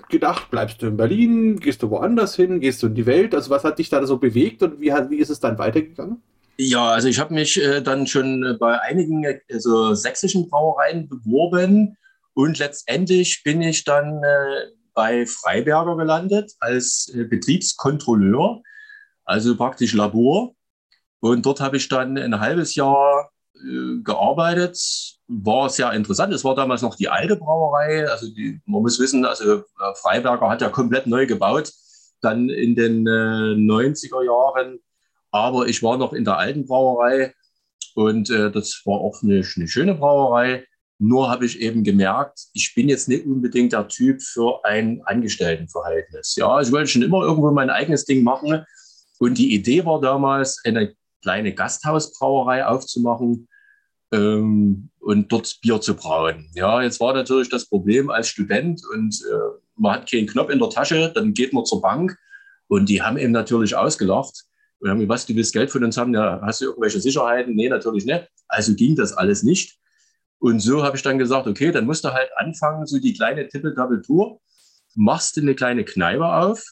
[0.09, 3.35] gedacht, bleibst du in Berlin, gehst du woanders hin, gehst du in die Welt?
[3.35, 6.21] Also was hat dich da so bewegt und wie, wie ist es dann weitergegangen?
[6.59, 11.97] Ja, also ich habe mich äh, dann schon bei einigen also sächsischen Brauereien beworben
[12.33, 18.63] und letztendlich bin ich dann äh, bei Freiberger gelandet als äh, Betriebskontrolleur,
[19.25, 20.55] also praktisch Labor.
[21.19, 24.79] Und dort habe ich dann ein halbes Jahr äh, gearbeitet.
[25.27, 26.33] War sehr interessant.
[26.33, 28.09] Es war damals noch die alte Brauerei.
[28.09, 29.63] Also die, man muss wissen, also äh,
[30.01, 31.71] Freiberger hat ja komplett neu gebaut,
[32.21, 34.79] dann in den äh, 90er Jahren
[35.37, 37.33] aber ich war noch in der alten Brauerei
[37.95, 40.65] und äh, das war auch eine, eine schöne Brauerei.
[40.99, 46.35] Nur habe ich eben gemerkt, ich bin jetzt nicht unbedingt der Typ für ein Angestelltenverhältnis.
[46.35, 48.63] Ja, ich wollte schon immer irgendwo mein eigenes Ding machen.
[49.19, 53.47] Und die Idee war damals, eine kleine Gasthausbrauerei aufzumachen
[54.11, 56.49] ähm, und dort Bier zu brauen.
[56.53, 60.59] Ja, jetzt war natürlich das Problem als Student und äh, man hat keinen Knopf in
[60.59, 62.17] der Tasche, dann geht man zur Bank
[62.67, 64.45] und die haben eben natürlich ausgelacht.
[64.79, 66.13] Und haben gesagt, was, du willst Geld von uns haben?
[66.13, 67.55] Ja, hast du irgendwelche Sicherheiten?
[67.55, 68.27] Nee, natürlich nicht.
[68.47, 69.77] Also ging das alles nicht.
[70.39, 73.47] Und so habe ich dann gesagt, okay, dann musst du halt anfangen, so die kleine
[73.47, 74.39] Tippel-Double-Tour,
[74.95, 76.63] machst du eine kleine Kneipe auf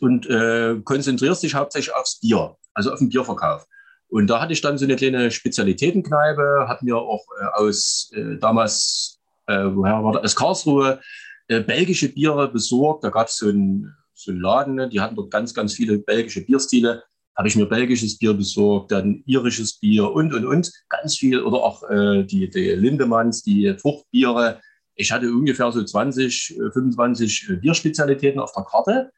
[0.00, 3.66] und äh, konzentrierst dich hauptsächlich aufs Bier, also auf den Bierverkauf.
[4.08, 8.36] Und da hatte ich dann so eine kleine Spezialitätenkneipe, habe mir auch äh, aus äh,
[8.36, 11.00] damals, äh, woher war das, aus Karlsruhe,
[11.48, 13.04] äh, belgische Biere besorgt.
[13.04, 16.44] Da gab es so ein so ein Laden, die hatten dort ganz, ganz viele belgische
[16.44, 17.02] Bierstile.
[17.36, 20.70] Habe ich mir belgisches Bier besorgt, dann irisches Bier und, und, und.
[20.88, 21.40] Ganz viel.
[21.42, 24.60] Oder auch äh, die, die Lindemanns, die Fruchtbiere.
[24.94, 29.10] Ich hatte ungefähr so 20, 25 äh, äh, Bierspezialitäten auf der Karte.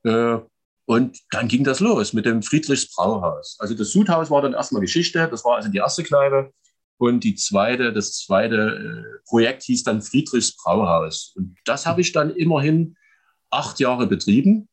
[0.03, 0.37] Äh,
[0.85, 3.57] und dann ging das los mit dem Friedrichs Brauhaus.
[3.59, 6.51] Also das Sudhaus war dann erstmal Geschichte, das war also die erste Kneipe.
[6.97, 11.33] Und die zweite, das zweite äh, Projekt hieß dann Friedrichs Brauhaus.
[11.35, 12.95] Und das habe ich dann immerhin
[13.51, 14.67] acht Jahre betrieben.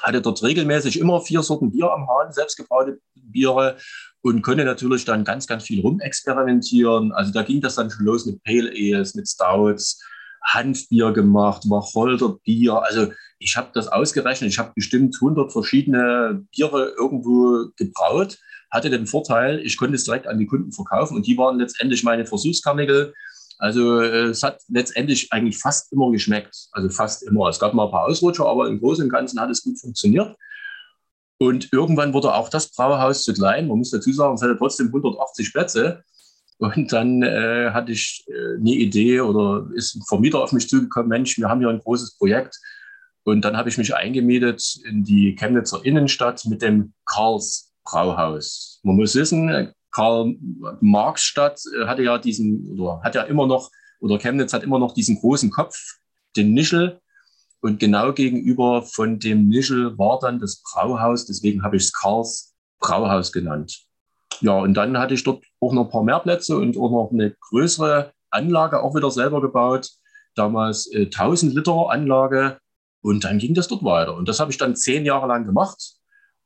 [0.00, 3.76] Hatte dort regelmäßig immer vier Sorten Bier am Hahn, selbstgebraute Biere
[4.22, 7.12] und konnte natürlich dann ganz, ganz viel rumexperimentieren.
[7.12, 10.00] Also da ging das dann schon los mit Pale Ales, mit Stouts,
[10.44, 12.82] Hanfbier gemacht, Wacholderbier.
[12.82, 14.50] Also ich habe das ausgerechnet.
[14.50, 18.38] Ich habe bestimmt 100 verschiedene Biere irgendwo gebraut.
[18.70, 22.04] Hatte den Vorteil, ich konnte es direkt an die Kunden verkaufen und die waren letztendlich
[22.04, 23.12] meine Versuchskarnickel.
[23.58, 26.68] Also äh, es hat letztendlich eigentlich fast immer geschmeckt.
[26.72, 27.48] Also fast immer.
[27.48, 30.36] Es gab mal ein paar Ausrutscher, aber im Großen und Ganzen hat es gut funktioniert.
[31.42, 33.66] Und irgendwann wurde auch das Brauhaus zu klein.
[33.66, 36.04] Man muss dazu sagen, es hatte trotzdem 180 Plätze.
[36.58, 41.08] Und dann äh, hatte ich äh, eine Idee oder ist ein Vermieter auf mich zugekommen,
[41.08, 42.60] Mensch, wir haben hier ein großes Projekt.
[43.24, 48.78] Und dann habe ich mich eingemietet in die Chemnitzer Innenstadt mit dem Karls Brauhaus.
[48.84, 50.36] Man muss wissen, Karl
[50.80, 54.78] Marx Stadt äh, hatte ja diesen, oder hat ja immer noch, oder Chemnitz hat immer
[54.78, 55.76] noch diesen großen Kopf,
[56.36, 57.00] den Nischel.
[57.62, 62.54] Und genau gegenüber von dem Nischel war dann das Brauhaus, deswegen habe ich es Karls
[62.80, 63.86] Brauhaus genannt.
[64.40, 67.10] Ja, und dann hatte ich dort auch noch ein paar mehr Plätze und auch noch
[67.12, 69.90] eine größere Anlage auch wieder selber gebaut.
[70.34, 72.58] Damals äh, 1000 Liter Anlage.
[73.00, 74.16] Und dann ging das dort weiter.
[74.16, 75.94] Und das habe ich dann zehn Jahre lang gemacht.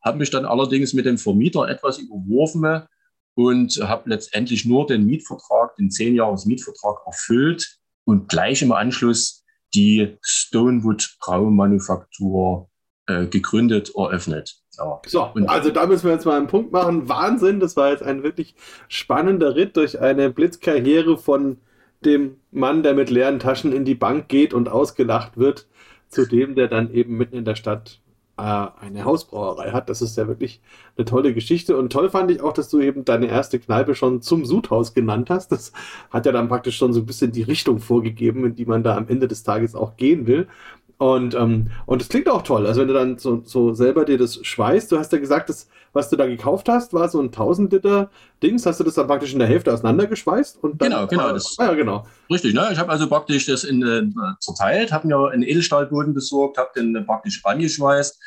[0.04, 2.86] Habe mich dann allerdings mit dem Vermieter etwas überworfen
[3.34, 9.45] und habe letztendlich nur den Mietvertrag, den zehn Jahres Mietvertrag erfüllt und gleich im Anschluss
[9.76, 12.68] die Stonewood Braumanufaktur
[13.06, 14.56] äh, gegründet, eröffnet.
[14.78, 15.00] Ja.
[15.06, 17.08] So, und also da müssen wir jetzt mal einen Punkt machen.
[17.08, 18.56] Wahnsinn, das war jetzt ein wirklich
[18.88, 21.58] spannender Ritt durch eine Blitzkarriere von
[22.04, 25.66] dem Mann, der mit leeren Taschen in die Bank geht und ausgelacht wird,
[26.08, 28.00] zu dem, der dann eben mitten in der Stadt
[28.36, 29.88] eine Hausbrauerei hat.
[29.88, 30.60] Das ist ja wirklich
[30.96, 31.76] eine tolle Geschichte.
[31.76, 35.30] Und toll fand ich auch, dass du eben deine erste Kneipe schon zum Sudhaus genannt
[35.30, 35.52] hast.
[35.52, 35.72] Das
[36.10, 38.96] hat ja dann praktisch schon so ein bisschen die Richtung vorgegeben, in die man da
[38.96, 40.48] am Ende des Tages auch gehen will.
[40.98, 42.66] Und, ähm, und es klingt auch toll.
[42.66, 45.68] Also wenn du dann so, so selber dir das schweißt, du hast ja gesagt, das,
[45.92, 48.10] was du da gekauft hast, war so ein 1000 Liter
[48.42, 48.64] Dings.
[48.64, 50.62] Hast du das dann praktisch in der Hälfte auseinandergeschweißt?
[50.62, 51.32] Und dann, genau, genau.
[51.32, 52.06] Das, ah, ja, genau.
[52.30, 52.68] Richtig, ne?
[52.72, 54.04] Ich habe also praktisch das in, äh,
[54.40, 58.18] zerteilt, habe mir einen Edelstahlboden besorgt, habe den praktisch angeschweißt,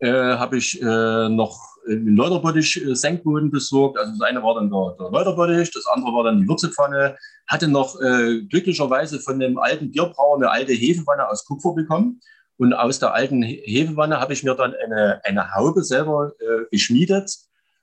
[0.00, 3.98] äh, habe ich äh, noch einen Läuterbottich äh, Senkboden besorgt.
[3.98, 7.16] Also das eine war dann der, der Läuterbottich, das andere war dann die Würzepfanne.
[7.46, 12.20] Hatte noch äh, glücklicherweise von dem alten Bierbrauer eine alte Hefewanne aus Kupfer bekommen.
[12.58, 17.34] Und aus der alten Hefewanne habe ich mir dann eine, eine Haube selber äh, geschmiedet.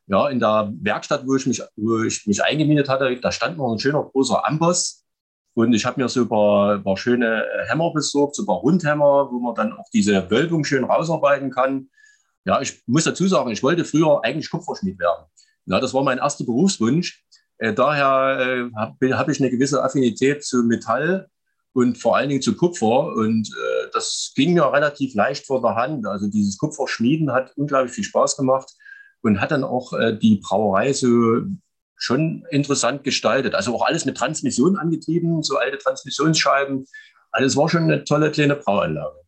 [0.06, 3.74] Ja, in der Werkstatt, wo ich, mich, wo ich mich eingemietet hatte, da stand noch
[3.74, 5.04] ein schöner großer Amboss.
[5.56, 8.58] Und ich habe mir so ein paar, ein paar schöne Hämmer besorgt, so ein paar
[8.58, 11.90] Rundhämmer, wo man dann auch diese Wölbung schön rausarbeiten kann.
[12.48, 15.26] Ja, ich muss dazu sagen, ich wollte früher eigentlich Kupferschmied werden.
[15.66, 17.26] Ja, das war mein erster Berufswunsch.
[17.58, 21.28] Äh, daher äh, habe hab ich eine gewisse Affinität zu Metall
[21.74, 23.14] und vor allen Dingen zu Kupfer.
[23.14, 26.08] Und äh, das ging mir relativ leicht vor der Hand.
[26.08, 28.72] Also dieses Kupferschmieden hat unglaublich viel Spaß gemacht
[29.24, 31.42] und hat dann auch äh, die Brauerei so
[31.98, 33.56] schon interessant gestaltet.
[33.56, 36.86] Also auch alles mit Transmission angetrieben, so alte Transmissionsscheiben.
[37.32, 39.27] Alles war schon eine tolle kleine Brauanlage.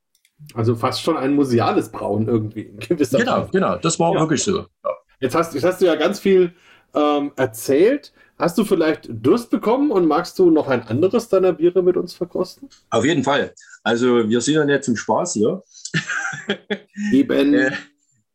[0.53, 3.49] Also fast schon ein museales Brauen irgendwie in gewisser Genau, Weise.
[3.51, 4.19] genau, das war ja.
[4.19, 4.59] wirklich so.
[4.59, 4.67] Ja.
[5.19, 6.53] Jetzt, hast, jetzt hast du ja ganz viel
[6.93, 8.13] ähm, erzählt.
[8.37, 12.13] Hast du vielleicht Durst bekommen und magst du noch ein anderes deiner Biere mit uns
[12.13, 12.69] verkosten?
[12.89, 13.53] Auf jeden Fall.
[13.83, 15.61] Also wir sind ja nicht zum Spaß hier.
[17.11, 17.53] Eben.
[17.53, 17.71] äh,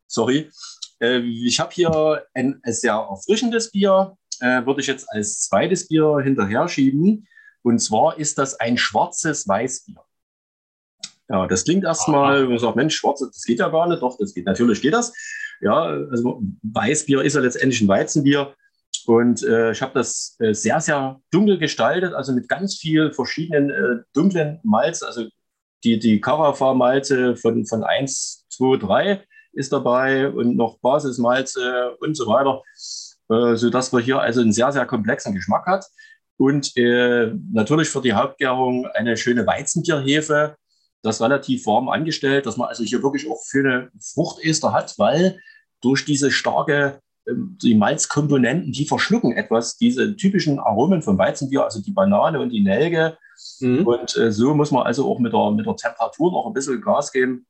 [0.07, 0.51] sorry.
[1.01, 5.89] Äh, ich habe hier ein, ein, sehr erfrischendes Bier, äh, würde ich jetzt als zweites
[5.89, 7.27] Bier hinterher schieben.
[7.63, 10.05] Und zwar ist das ein schwarzes Weißbier.
[11.29, 14.03] Ja, das klingt erstmal, man sagt, Mensch, schwarz, das geht ja gar nicht.
[14.03, 15.13] Doch, das geht, natürlich geht das.
[15.61, 18.55] Ja, also Weißbier ist ja letztendlich ein Weizenbier.
[19.07, 23.71] Und äh, ich habe das äh, sehr, sehr dunkel gestaltet, also mit ganz viel verschiedenen
[23.71, 25.03] äh, dunklen Malz.
[25.03, 25.29] Also
[25.83, 32.27] die, die Carafa-Malze von, von 1, 2, 3 ist dabei und noch Basismalze und so
[32.27, 32.63] weiter,
[33.29, 35.87] äh, sodass man hier also einen sehr, sehr komplexen Geschmack hat.
[36.37, 40.57] Und äh, natürlich für die Hauptgärung eine schöne Weizenbierhefe
[41.05, 45.39] das relativ warm angestellt, dass man also hier wirklich auch für eine Fruchtester hat, weil
[45.83, 51.83] durch diese starke, ähm, die Malzkomponenten, die verschlucken etwas, diese typischen Aromen von Weizenbier, also
[51.83, 53.19] die Banane und die Nelke.
[53.61, 53.87] Mhm.
[53.87, 56.81] Und äh, so muss man also auch mit der, mit der Temperatur noch ein bisschen
[56.81, 57.47] Gas geben.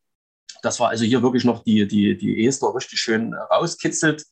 [0.63, 4.25] Das war also hier wirklich noch die, die, die Ester richtig schön rauskitzelt.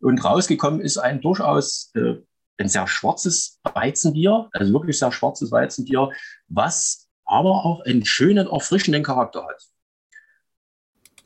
[0.00, 2.14] Und rausgekommen ist ein durchaus äh,
[2.58, 6.10] ein sehr schwarzes Weizenbier, also wirklich sehr schwarzes Weizenbier,
[6.46, 9.68] was aber auch einen schönen, erfrischenden Charakter hat.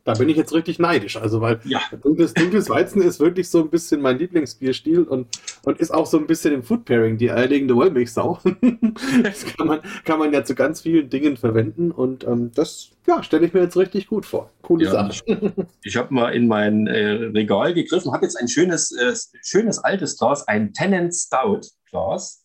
[0.05, 1.17] Da bin ich jetzt richtig neidisch.
[1.17, 1.81] Also, weil ja.
[2.03, 5.29] dunkles, dunkles Weizen ist wirklich so ein bisschen mein Lieblingsbierstil und,
[5.65, 8.41] und ist auch so ein bisschen im Food Pairing die eierlegende Wollmilchsau.
[9.23, 13.23] das kann man, kann man ja zu ganz vielen Dingen verwenden und ähm, das ja,
[13.23, 14.51] stelle ich mir jetzt richtig gut vor.
[14.63, 15.23] Coole ja, Sache.
[15.85, 20.19] Ich, habe mal in mein äh, Regal gegriffen, habe jetzt ein schönes, äh, schönes altes
[20.19, 21.61] Glas, ein Tennant Stout
[21.91, 22.42] Glas.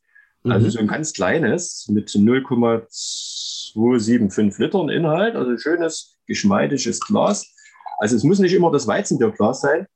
[0.52, 0.72] Also mhm.
[0.72, 7.54] so ein ganz kleines mit 0,275 Litern Inhalt, also schönes, geschmeidiges Glas.
[7.98, 9.88] Also es muss nicht immer das Weizenbierglas sein.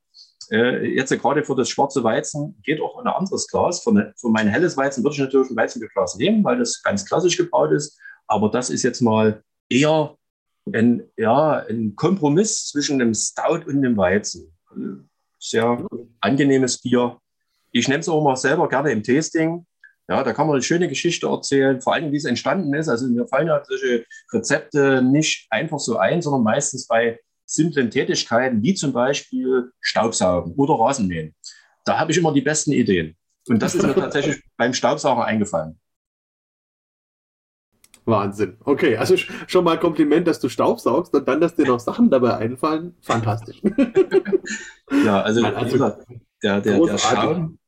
[0.51, 3.81] Äh, jetzt gerade für das schwarze Weizen geht auch ein anderes Glas.
[3.81, 7.05] Für, eine, für mein helles Weizen würde ich natürlich ein Weizenbierglas nehmen, weil das ganz
[7.05, 7.97] klassisch gebaut ist.
[8.27, 10.15] Aber das ist jetzt mal eher
[10.73, 14.53] ein, ja, ein Kompromiss zwischen dem Stout und dem Weizen.
[15.39, 15.85] Sehr
[16.19, 17.17] angenehmes Bier.
[17.71, 19.65] Ich nehme es auch mal selber gerne im Tasting.
[20.09, 22.89] Ja, da kann man eine schöne Geschichte erzählen, vor allem wie es entstanden ist.
[22.89, 28.63] Also mir fallen ja solche Rezepte nicht einfach so ein, sondern meistens bei simplen Tätigkeiten,
[28.63, 31.35] wie zum Beispiel Staubsaugen oder Rasenmähen.
[31.85, 33.15] Da habe ich immer die besten Ideen.
[33.47, 35.79] Und das ist mir tatsächlich beim Staubsauger eingefallen.
[38.05, 38.57] Wahnsinn.
[38.65, 42.37] Okay, also schon mal Kompliment, dass du Staubsaugst und dann, dass dir noch Sachen dabei
[42.37, 42.95] einfallen.
[43.01, 43.61] Fantastisch.
[45.05, 45.77] ja, also, also
[46.41, 47.59] der, der, der, Schaum,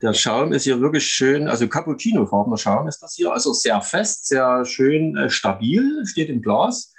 [0.00, 4.26] der Schaum ist hier wirklich schön, also Cappuccino-farbener Schaum ist das hier, also sehr fest,
[4.26, 6.94] sehr schön äh, stabil, steht im Glas.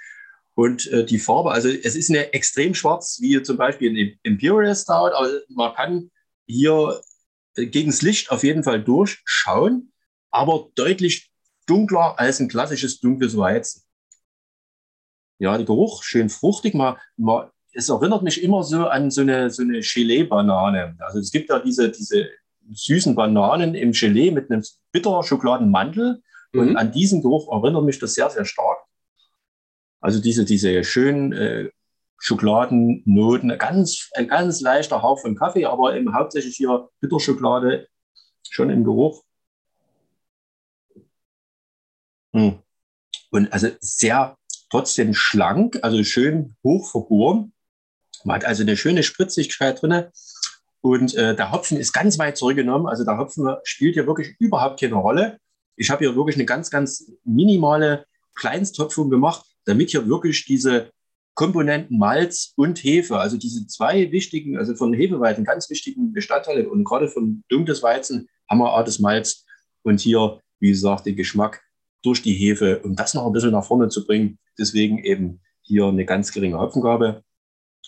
[0.54, 4.74] Und äh, die Farbe, also es ist eine extrem schwarz, wie zum Beispiel ein Imperial
[4.74, 6.10] Stout, aber man kann
[6.46, 7.00] hier
[7.54, 9.92] äh, gegen das Licht auf jeden Fall durchschauen,
[10.30, 11.30] aber deutlich
[11.66, 13.82] dunkler als ein klassisches dunkles Weizen.
[15.38, 16.74] Ja, der Geruch schön fruchtig.
[16.74, 20.96] Man, man, es erinnert mich immer so an so eine, so eine Gelee-Banane.
[20.98, 22.28] Also es gibt ja diese, diese
[22.72, 26.22] süßen Bananen im Gelee mit einem bitter Schokoladenmantel.
[26.52, 26.60] Mhm.
[26.60, 28.78] Und an diesen Geruch erinnert mich das sehr, sehr stark.
[30.00, 31.70] Also diese, diese schönen äh,
[32.18, 37.88] Schokoladennoten, ganz, ein ganz leichter Hauch von Kaffee, aber eben hauptsächlich hier Bitterschokolade
[38.48, 39.24] schon im Geruch.
[42.34, 42.58] Hm.
[43.30, 44.36] Und also sehr
[44.70, 47.52] trotzdem schlank, also schön hoch vergoren.
[48.24, 50.04] Man hat also eine schöne Spritzigkeit drin.
[50.82, 52.86] Und äh, der Hopfen ist ganz weit zurückgenommen.
[52.86, 55.38] Also der Hopfen spielt hier wirklich überhaupt keine Rolle.
[55.76, 60.90] Ich habe hier wirklich eine ganz, ganz minimale Kleinsthopfung gemacht, damit hier wirklich diese
[61.34, 66.84] Komponenten Malz und Hefe, also diese zwei wichtigen, also von Hefeweizen ganz wichtigen Bestandteile und
[66.84, 69.46] gerade von dunkles Weizen haben wir auch das Malz
[69.82, 71.62] und hier, wie gesagt, den Geschmack
[72.02, 74.38] durch die Hefe, um das noch ein bisschen nach vorne zu bringen.
[74.58, 77.22] Deswegen eben hier eine ganz geringe Hopfengabe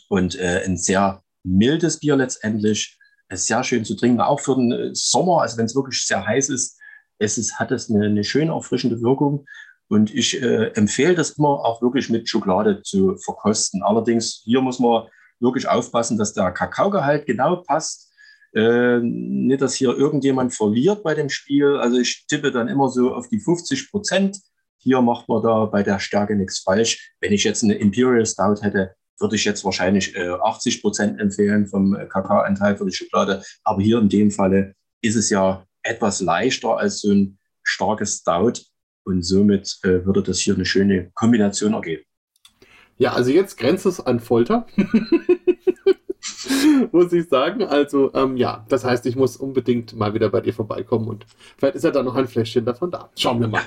[0.08, 2.98] und äh, ein sehr mildes Bier letztendlich.
[3.28, 6.04] Es ist sehr schön zu trinken, auch für den äh, Sommer, also wenn es wirklich
[6.04, 6.78] sehr heiß ist.
[7.18, 9.46] Es ist, hat es eine, eine schön erfrischende Wirkung.
[9.88, 13.82] Und ich äh, empfehle das immer auch wirklich mit Schokolade zu verkosten.
[13.82, 15.06] Allerdings hier muss man
[15.38, 18.10] wirklich aufpassen, dass der Kakaogehalt genau passt.
[18.54, 21.76] Äh, nicht, dass hier irgendjemand verliert bei dem Spiel.
[21.76, 24.38] Also ich tippe dann immer so auf die 50 Prozent.
[24.78, 27.12] Hier macht man da bei der Stärke nichts falsch.
[27.20, 31.66] Wenn ich jetzt eine Imperial Stout hätte, würde ich jetzt wahrscheinlich äh, 80 Prozent empfehlen
[31.66, 33.42] vom Kakaoanteil für die Schokolade.
[33.64, 38.60] Aber hier in dem Falle ist es ja etwas leichter als so ein starkes Stout.
[39.04, 42.04] Und somit äh, würde das hier eine schöne Kombination ergeben.
[42.98, 44.66] Ja, also jetzt grenzt es an Folter.
[46.92, 47.64] muss ich sagen.
[47.64, 51.26] Also, ähm, ja, das heißt, ich muss unbedingt mal wieder bei dir vorbeikommen und
[51.58, 53.10] vielleicht ist ja da noch ein Fläschchen davon da.
[53.16, 53.62] Schauen wir mal.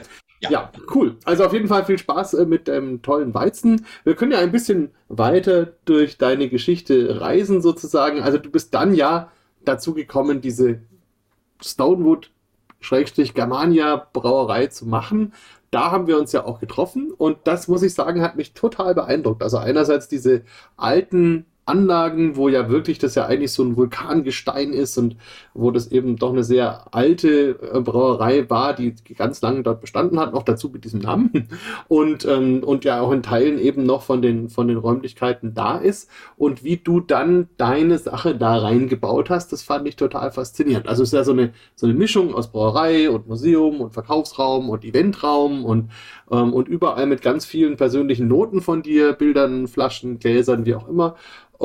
[0.49, 1.17] Ja, ja cool.
[1.25, 3.85] Also auf jeden Fall viel Spaß äh, mit dem tollen Weizen.
[4.03, 8.21] Wir können ja ein bisschen weiter durch deine Geschichte reisen, sozusagen.
[8.21, 9.31] Also, du bist dann ja
[9.63, 10.79] dazu gekommen, diese
[11.61, 12.31] Stonewood
[12.79, 15.33] Schrägstrich Germania Brauerei zu machen.
[15.71, 18.95] Da haben wir uns ja auch getroffen und das muss ich sagen, hat mich total
[18.95, 19.43] beeindruckt.
[19.43, 20.43] Also einerseits diese
[20.77, 25.17] alten Anlagen, wo ja wirklich das ja eigentlich so ein Vulkangestein ist und
[25.55, 30.19] wo das eben doch eine sehr alte äh, Brauerei war, die ganz lange dort bestanden
[30.19, 31.49] hat, noch dazu mit diesem Namen
[31.87, 35.77] und, ähm, und ja auch in Teilen eben noch von den, von den Räumlichkeiten da
[35.77, 40.87] ist und wie du dann deine Sache da reingebaut hast, das fand ich total faszinierend.
[40.87, 44.69] Also es ist ja so eine, so eine Mischung aus Brauerei und Museum und Verkaufsraum
[44.69, 45.89] und Eventraum und,
[46.29, 50.87] ähm, und überall mit ganz vielen persönlichen Noten von dir, Bildern, Flaschen, Gläsern, wie auch
[50.87, 51.15] immer.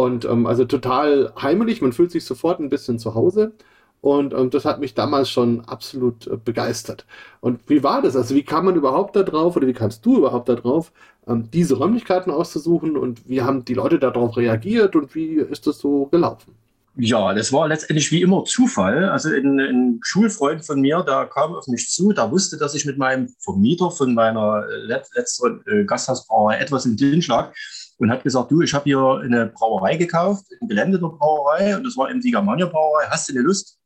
[0.00, 3.52] Und ähm, also total heimelig, man fühlt sich sofort ein bisschen zu Hause.
[4.00, 7.04] Und ähm, das hat mich damals schon absolut äh, begeistert.
[7.42, 8.16] Und wie war das?
[8.16, 10.90] Also wie kam man überhaupt da drauf oder wie kamst du überhaupt da drauf,
[11.28, 15.78] ähm, diese Räumlichkeiten auszusuchen und wie haben die Leute darauf reagiert und wie ist das
[15.78, 16.54] so gelaufen?
[16.96, 19.04] Ja, das war letztendlich wie immer Zufall.
[19.10, 22.86] Also ein, ein Schulfreund von mir, der kam auf mich zu, der wusste, dass ich
[22.86, 27.52] mit meinem Vermieter von meiner äh, letzten äh, Gasthausbrauerei etwas in den lag
[28.00, 31.84] und hat gesagt, du, ich habe hier eine Brauerei gekauft, ein Gelände der Brauerei und
[31.84, 33.06] das war eben die Germania Brauerei.
[33.10, 33.78] Hast du eine Lust,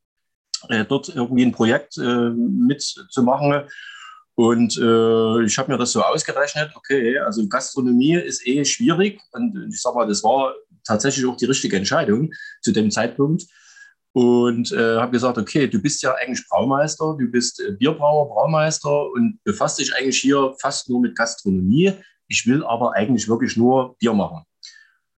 [0.69, 3.67] äh, dort irgendwie ein Projekt äh, mitzumachen?
[4.35, 9.69] Und äh, ich habe mir das so ausgerechnet, okay, also Gastronomie ist eh schwierig und
[9.69, 10.53] ich sag mal, das war
[10.85, 13.43] tatsächlich auch die richtige Entscheidung zu dem Zeitpunkt.
[14.13, 19.11] Und äh, habe gesagt, okay, du bist ja eigentlich Braumeister, du bist äh, Bierbrauer, Braumeister
[19.11, 21.93] und befasst dich eigentlich hier fast nur mit Gastronomie.
[22.27, 24.43] Ich will aber eigentlich wirklich nur Bier machen.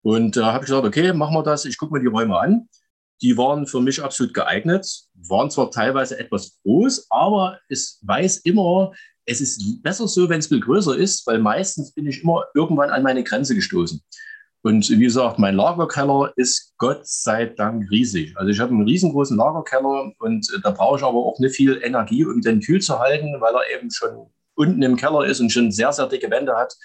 [0.01, 1.65] Und da äh, habe ich gesagt, okay, machen wir das.
[1.65, 2.69] Ich gucke mir die Räume an.
[3.21, 8.91] Die waren für mich absolut geeignet, waren zwar teilweise etwas groß, aber es weiß immer,
[9.25, 12.89] es ist besser so, wenn es viel größer ist, weil meistens bin ich immer irgendwann
[12.89, 14.01] an meine Grenze gestoßen.
[14.61, 18.35] Und wie gesagt, mein Lagerkeller ist Gott sei Dank riesig.
[18.35, 22.25] Also ich habe einen riesengroßen Lagerkeller und da brauche ich aber auch nicht viel Energie,
[22.25, 25.71] um den kühl zu halten, weil er eben schon unten im Keller ist und schon
[25.71, 26.75] sehr, sehr dicke Wände hat.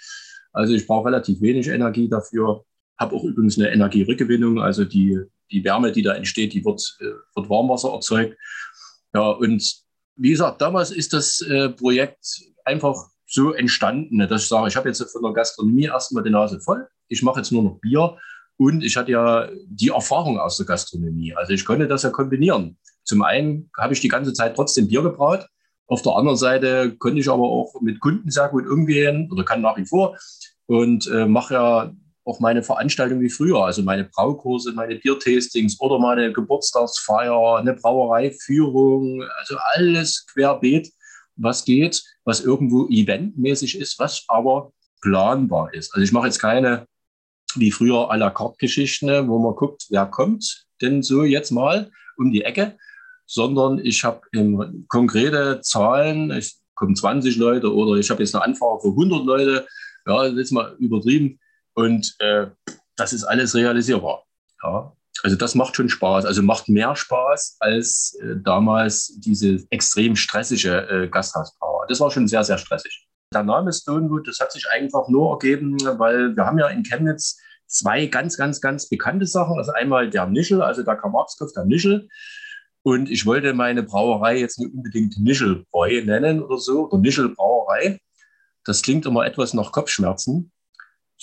[0.53, 2.65] Also ich brauche relativ wenig Energie dafür.
[2.97, 5.19] Habe auch übrigens eine Energierückgewinnung, also die,
[5.49, 7.05] die Wärme, die da entsteht, die wird, äh,
[7.35, 8.37] wird Warmwasser erzeugt.
[9.13, 9.81] Ja, und
[10.15, 12.95] wie gesagt, damals ist das äh, Projekt einfach
[13.25, 16.87] so entstanden, dass ich sage, ich habe jetzt von der Gastronomie erstmal die Nase voll.
[17.07, 18.17] Ich mache jetzt nur noch Bier
[18.57, 21.33] und ich hatte ja die Erfahrung aus der Gastronomie.
[21.33, 22.77] Also ich konnte das ja kombinieren.
[23.03, 25.47] Zum einen habe ich die ganze Zeit trotzdem Bier gebraut.
[25.91, 29.59] Auf der anderen Seite konnte ich aber auch mit Kunden sehr gut umgehen oder kann
[29.59, 30.17] nach wie vor
[30.65, 35.99] und äh, mache ja auch meine Veranstaltungen wie früher, also meine Braukurse, meine Biertastings oder
[35.99, 40.89] meine Geburtstagsfeier, eine Brauereiführung, also alles querbeet,
[41.35, 44.71] was geht, was irgendwo eventmäßig ist, was aber
[45.01, 45.93] planbar ist.
[45.93, 46.85] Also ich mache jetzt keine
[47.55, 51.91] wie früher à la carte Geschichten, wo man guckt, wer kommt denn so jetzt mal
[52.15, 52.77] um die Ecke,
[53.31, 54.21] sondern ich habe
[54.89, 59.67] konkrete Zahlen, ich kommen 20 Leute oder ich habe jetzt eine Anfrage für 100 Leute,
[60.05, 61.39] ja, das ist mal übertrieben
[61.73, 62.47] und äh,
[62.97, 64.25] das ist alles realisierbar.
[64.63, 64.91] Ja.
[65.23, 70.89] Also das macht schon Spaß, also macht mehr Spaß als äh, damals diese extrem stressige
[70.89, 71.85] äh, Gasthausbrauer.
[71.87, 73.07] Das war schon sehr, sehr stressig.
[73.33, 77.39] Der Name Stonewood, das hat sich einfach nur ergeben, weil wir haben ja in Chemnitz
[77.67, 79.57] zwei ganz, ganz, ganz bekannte Sachen.
[79.57, 82.09] Also einmal der Nischel, also der Karl-Marx-Kopf, der Nischel.
[82.83, 87.99] Und ich wollte meine Brauerei jetzt nicht unbedingt Nischelbräu nennen oder so, oder Nischelbrauerei.
[88.65, 90.51] Das klingt immer etwas nach Kopfschmerzen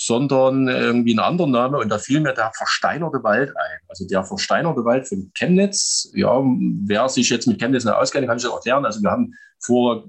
[0.00, 1.78] sondern irgendwie ein anderer Name.
[1.78, 3.78] Und da fiel mir der versteinerte Wald ein.
[3.88, 6.08] Also der versteinerte Wald von Chemnitz.
[6.14, 6.40] Ja,
[6.84, 8.84] wer sich jetzt mit Chemnitz nicht auskennt, kann ich das erklären.
[8.84, 10.08] Also wir haben vor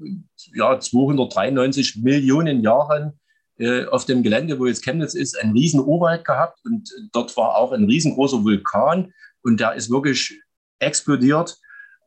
[0.54, 3.20] ja, 293 Millionen Jahren
[3.58, 6.60] äh, auf dem Gelände, wo jetzt Chemnitz ist, einen riesen Urwald gehabt.
[6.66, 9.12] Und dort war auch ein riesengroßer Vulkan.
[9.42, 10.40] Und der ist wirklich
[10.80, 11.58] explodiert.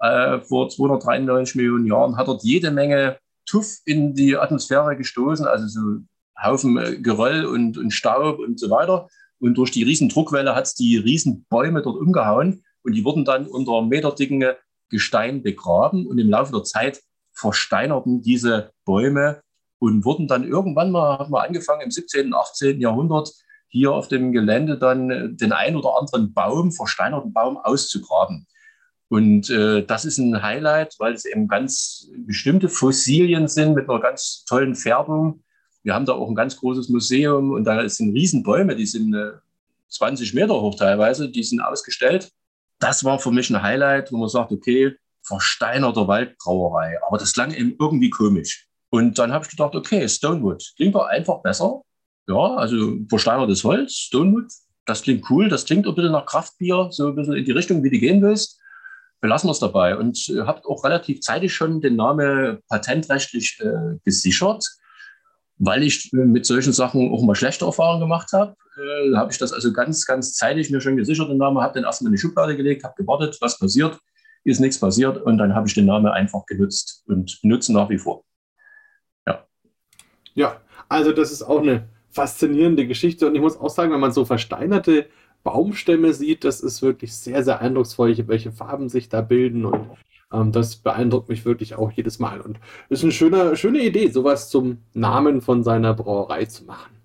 [0.01, 5.67] Äh, vor 293 Millionen Jahren hat dort jede Menge Tuff in die Atmosphäre gestoßen, also
[5.67, 6.01] so
[6.43, 9.09] Haufen äh, Geröll und, und Staub und so weiter.
[9.39, 13.25] Und durch die riesen Druckwelle hat es die riesen Bäume dort umgehauen und die wurden
[13.25, 14.45] dann unter meterdicken
[14.89, 17.01] Gestein begraben und im Laufe der Zeit
[17.33, 19.41] versteinerten diese Bäume
[19.79, 22.81] und wurden dann irgendwann mal, haben wir angefangen im 17., und 18.
[22.81, 23.33] Jahrhundert
[23.69, 28.47] hier auf dem Gelände dann äh, den ein oder anderen Baum, versteinerten Baum auszugraben.
[29.13, 34.01] Und äh, das ist ein Highlight, weil es eben ganz bestimmte Fossilien sind mit einer
[34.01, 35.43] ganz tollen Färbung
[35.83, 39.33] wir haben da auch ein ganz großes Museum und da sind Riesenbäume, die sind äh,
[39.89, 42.31] 20 Meter hoch teilweise, die sind ausgestellt.
[42.79, 46.99] Das war für mich ein Highlight, wo man sagt, okay, versteinerter Waldbrauerei.
[47.07, 48.67] Aber das klang eben irgendwie komisch.
[48.91, 51.83] Und dann habe ich gedacht, okay, Stonewood klingt doch einfach besser.
[52.29, 54.51] Ja, also versteinertes Holz, Stonewood,
[54.85, 57.83] das klingt cool, das klingt ein bisschen nach Kraftbier, so ein bisschen in die Richtung,
[57.83, 58.61] wie du gehen willst.
[59.23, 59.97] Belassen wir es dabei.
[59.97, 64.63] Und äh, habe auch relativ zeitig schon den Namen patentrechtlich äh, gesichert
[65.65, 69.53] weil ich mit solchen Sachen auch mal schlechte Erfahrungen gemacht habe, äh, habe ich das
[69.53, 72.57] also ganz, ganz zeitig mir schon gesichert, den Namen, habe den erstmal in die Schublade
[72.57, 73.97] gelegt, habe gewartet, was passiert,
[74.43, 77.99] ist nichts passiert und dann habe ich den Namen einfach genutzt und benutze nach wie
[77.99, 78.25] vor.
[79.25, 79.47] Ja.
[80.35, 84.13] Ja, also das ist auch eine faszinierende Geschichte und ich muss auch sagen, wenn man
[84.13, 85.07] so versteinerte
[85.43, 89.91] Baumstämme sieht, das ist wirklich sehr, sehr eindrucksvoll, welche Farben sich da bilden und
[90.33, 94.49] ähm, das beeindruckt mich wirklich auch jedes Mal und ist eine schöne, schöne Idee, sowas
[94.49, 96.97] zum Namen von seiner Brauerei zu machen.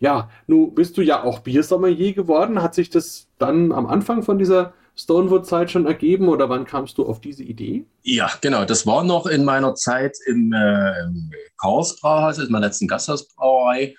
[0.00, 2.60] Ja, nun bist du ja auch Biersommelier geworden.
[2.60, 7.06] Hat sich das dann am Anfang von dieser Stonewood-Zeit schon ergeben oder wann kamst du
[7.06, 7.84] auf diese Idee?
[8.02, 8.64] Ja, genau.
[8.64, 13.94] Das war noch in meiner Zeit im, äh, im Chaos Brauhaus, in meiner letzten Gasthausbrauerei.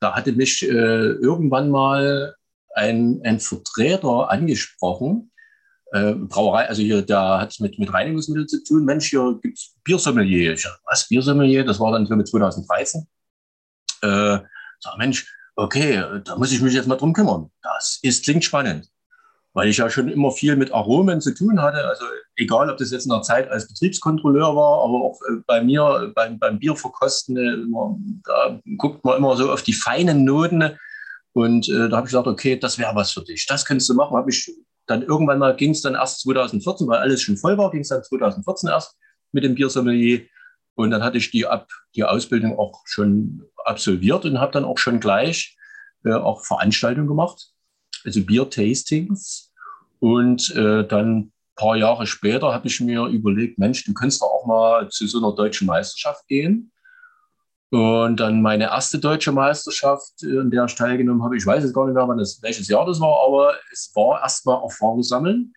[0.00, 2.36] Da hatte mich äh, irgendwann mal
[2.78, 5.30] ein, ein Vertreter angesprochen,
[5.92, 8.84] äh, Brauerei, also hier, da hat es mit, mit Reinigungsmitteln zu tun.
[8.84, 10.52] Mensch, hier gibt es Biersommelier.
[10.52, 11.64] Ich was, Biersommelier?
[11.64, 13.06] Das war dann so mit 2013.
[14.02, 14.38] Äh,
[14.80, 17.50] sag, Mensch, okay, da muss ich mich jetzt mal drum kümmern.
[17.62, 18.88] Das ist, klingt spannend.
[19.54, 21.82] Weil ich ja schon immer viel mit Aromen zu tun hatte.
[21.88, 22.04] Also
[22.36, 26.12] egal, ob das jetzt in der Zeit als Betriebskontrolleur war, aber auch äh, bei mir
[26.14, 30.78] beim, beim Bierverkosten, äh, da guckt man immer so auf die feinen Noten.
[31.32, 33.46] Und äh, da habe ich gesagt, okay, das wäre was für dich.
[33.46, 34.16] Das kannst du machen.
[34.16, 34.50] Habe ich
[34.88, 37.88] dann irgendwann mal ging es dann erst 2014, weil alles schon voll war, ging es
[37.88, 38.96] dann 2014 erst
[39.32, 40.22] mit dem Biersommelier.
[40.74, 44.78] Und dann hatte ich die, Ab die Ausbildung auch schon absolviert und habe dann auch
[44.78, 45.56] schon gleich
[46.04, 47.50] äh, auch Veranstaltungen gemacht,
[48.04, 49.52] also Biertastings.
[50.00, 54.28] Und äh, dann ein paar Jahre später habe ich mir überlegt, Mensch, du könntest doch
[54.28, 56.72] auch mal zu so einer deutschen Meisterschaft gehen.
[57.70, 61.84] Und dann meine erste deutsche Meisterschaft, in der ich teilgenommen habe, ich weiß jetzt gar
[61.84, 65.52] nicht mehr, wann das, welches Jahr das war, aber es war erstmal Erfahrung sammeln.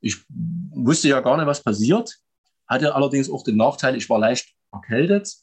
[0.00, 2.14] Ich wusste ja gar nicht, was passiert,
[2.66, 5.34] hatte allerdings auch den Nachteil, ich war leicht erkältet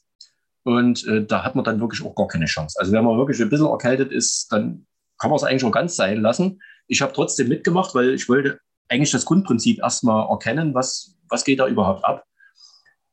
[0.64, 2.78] und äh, da hat man dann wirklich auch gar keine Chance.
[2.80, 4.86] Also wenn man wirklich ein bisschen erkältet ist, dann
[5.18, 6.61] kann man es eigentlich schon ganz sein lassen.
[6.88, 11.59] Ich habe trotzdem mitgemacht, weil ich wollte eigentlich das Grundprinzip erstmal erkennen, was, was geht
[11.59, 12.24] da überhaupt ab.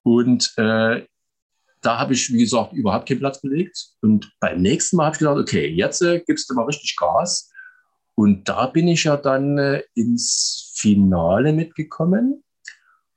[0.02, 1.06] Und äh,
[1.82, 3.90] da habe ich, wie gesagt, überhaupt keinen Platz belegt.
[4.02, 7.50] Und beim nächsten Mal habe ich gedacht, okay, jetzt äh, gibst du mal richtig Gas.
[8.14, 12.42] Und da bin ich ja dann äh, ins Finale mitgekommen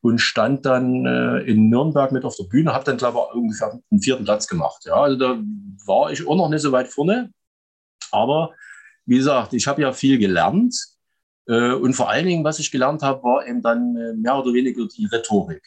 [0.01, 3.80] und stand dann äh, in Nürnberg mit auf der Bühne, habe dann, glaube ich, ungefähr
[3.91, 4.84] einen vierten Platz gemacht.
[4.86, 5.41] Ja, also da
[5.86, 7.32] war ich auch noch nicht so weit vorne.
[8.11, 8.53] Aber
[9.05, 10.78] wie gesagt, ich habe ja viel gelernt.
[11.47, 14.53] Äh, und vor allen Dingen, was ich gelernt habe, war eben dann äh, mehr oder
[14.53, 15.64] weniger die Rhetorik.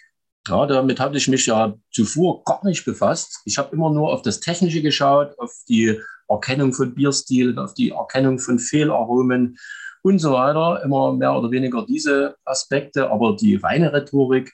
[0.49, 3.41] Ja, damit habe ich mich ja zuvor gar nicht befasst.
[3.45, 7.91] Ich habe immer nur auf das Technische geschaut, auf die Erkennung von Bierstilen, auf die
[7.91, 9.59] Erkennung von Fehlaromen
[10.03, 10.83] und so weiter.
[10.85, 14.53] Immer mehr oder weniger diese Aspekte, aber die reine Rhetorik.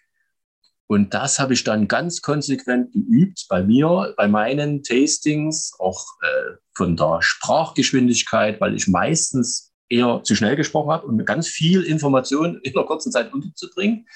[0.87, 6.57] Und das habe ich dann ganz konsequent geübt bei mir, bei meinen Tastings, auch äh,
[6.75, 12.61] von der Sprachgeschwindigkeit, weil ich meistens eher zu schnell gesprochen habe und ganz viel Information
[12.63, 14.07] in einer kurzen Zeit unterzubringen.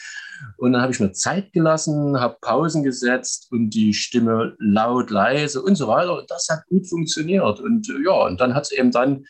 [0.56, 5.62] Und dann habe ich mir Zeit gelassen, habe Pausen gesetzt und die Stimme laut, leise
[5.62, 6.18] und so weiter.
[6.18, 7.60] Und das hat gut funktioniert.
[7.60, 9.24] Und äh, ja, und dann hat es eben dann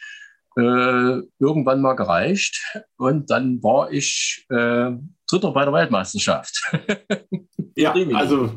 [0.56, 2.60] äh, irgendwann mal gereicht.
[2.96, 4.92] Und dann war ich äh,
[5.28, 6.72] Dritter bei der Weltmeisterschaft.
[7.76, 8.50] ja, also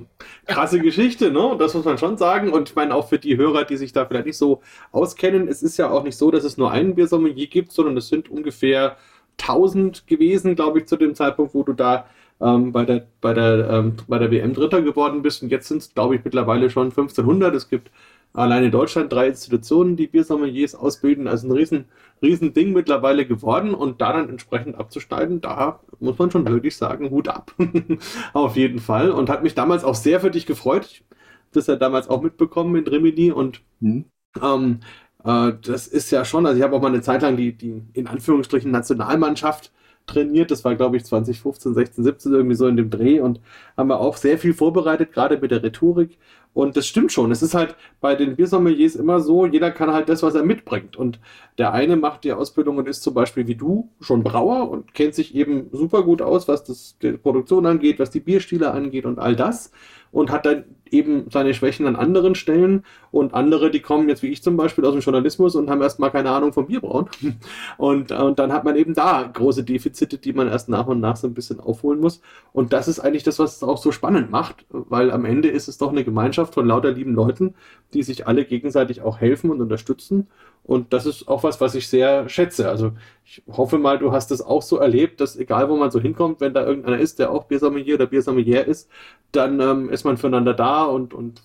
[0.45, 1.55] krasse Geschichte, ne?
[1.57, 2.51] Das muss man schon sagen.
[2.51, 5.63] Und ich meine, auch für die Hörer, die sich da vielleicht nicht so auskennen, es
[5.63, 8.97] ist ja auch nicht so, dass es nur einen Biersommelier gibt, sondern es sind ungefähr
[9.41, 12.05] 1000 gewesen, glaube ich, zu dem Zeitpunkt, wo du da
[12.41, 15.43] ähm, bei, der, bei, der, ähm, bei der WM Dritter geworden bist.
[15.43, 17.53] Und jetzt sind es, glaube ich, mittlerweile schon 1500.
[17.53, 17.91] Es gibt
[18.33, 21.27] allein in Deutschland drei Institutionen, die Biersommeliers ausbilden.
[21.27, 21.85] Also ein riesen,
[22.21, 23.73] riesen Ding mittlerweile geworden.
[23.73, 27.53] Und da dann entsprechend abzuschneiden, da muss man schon wirklich sagen, Hut ab.
[28.33, 29.11] Auf jeden Fall.
[29.11, 31.03] Und hat mich damals auch sehr für dich gefreut.
[31.51, 34.05] Das ja damals auch mitbekommen in Rimini und mhm.
[34.39, 34.81] ähm,
[35.23, 37.81] äh, das ist ja schon, also ich habe auch mal eine Zeit lang die, die
[37.93, 39.71] in Anführungsstrichen Nationalmannschaft
[40.09, 40.51] trainiert.
[40.51, 43.39] Das war, glaube ich, 2015, 16, 17 irgendwie so in dem Dreh und
[43.77, 46.17] haben wir auch sehr viel vorbereitet, gerade mit der Rhetorik.
[46.53, 47.31] Und das stimmt schon.
[47.31, 50.95] Es ist halt bei den Biersommeliers immer so, jeder kann halt das, was er mitbringt.
[50.97, 51.19] Und
[51.57, 55.13] der eine macht die Ausbildung und ist zum Beispiel wie du schon Brauer und kennt
[55.13, 59.19] sich eben super gut aus, was das, die Produktion angeht, was die Bierstile angeht und
[59.19, 59.71] all das
[60.11, 64.29] und hat dann eben seine Schwächen an anderen Stellen und andere, die kommen jetzt wie
[64.29, 67.09] ich zum Beispiel aus dem Journalismus und haben erstmal keine Ahnung vom Bierbrauen.
[67.77, 71.15] Und, und dann hat man eben da große Defizite, die man erst nach und nach
[71.15, 72.21] so ein bisschen aufholen muss.
[72.51, 75.67] Und das ist eigentlich das, was es auch so spannend macht, weil am Ende ist
[75.67, 77.55] es doch eine Gemeinschaft von lauter lieben Leuten,
[77.93, 80.27] die sich alle gegenseitig auch helfen und unterstützen
[80.69, 82.69] und das ist auch was, was ich sehr schätze.
[82.69, 82.91] Also
[83.25, 86.41] ich hoffe mal, du hast es auch so erlebt, dass egal wo man so hinkommt,
[86.41, 88.87] wenn da irgendeiner ist, der auch Biersommelier oder Biersommelier ist,
[89.31, 91.41] dann ähm, ist man füreinander da und, und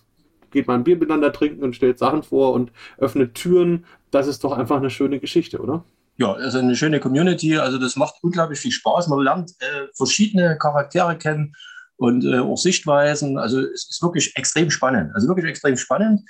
[0.51, 3.87] geht mal ein Bier miteinander trinken und stellt Sachen vor und öffnet Türen.
[4.11, 5.87] Das ist doch einfach eine schöne Geschichte, oder?
[6.18, 7.57] Ja, also eine schöne Community.
[7.57, 9.09] Also das macht unglaublich viel Spaß.
[9.09, 11.55] Man lernt äh, verschiedene Charaktere kennen
[11.97, 13.39] und äh, auch Sichtweisen.
[13.39, 15.12] Also es ist wirklich extrem spannend.
[15.14, 16.20] Also wirklich extrem spannend.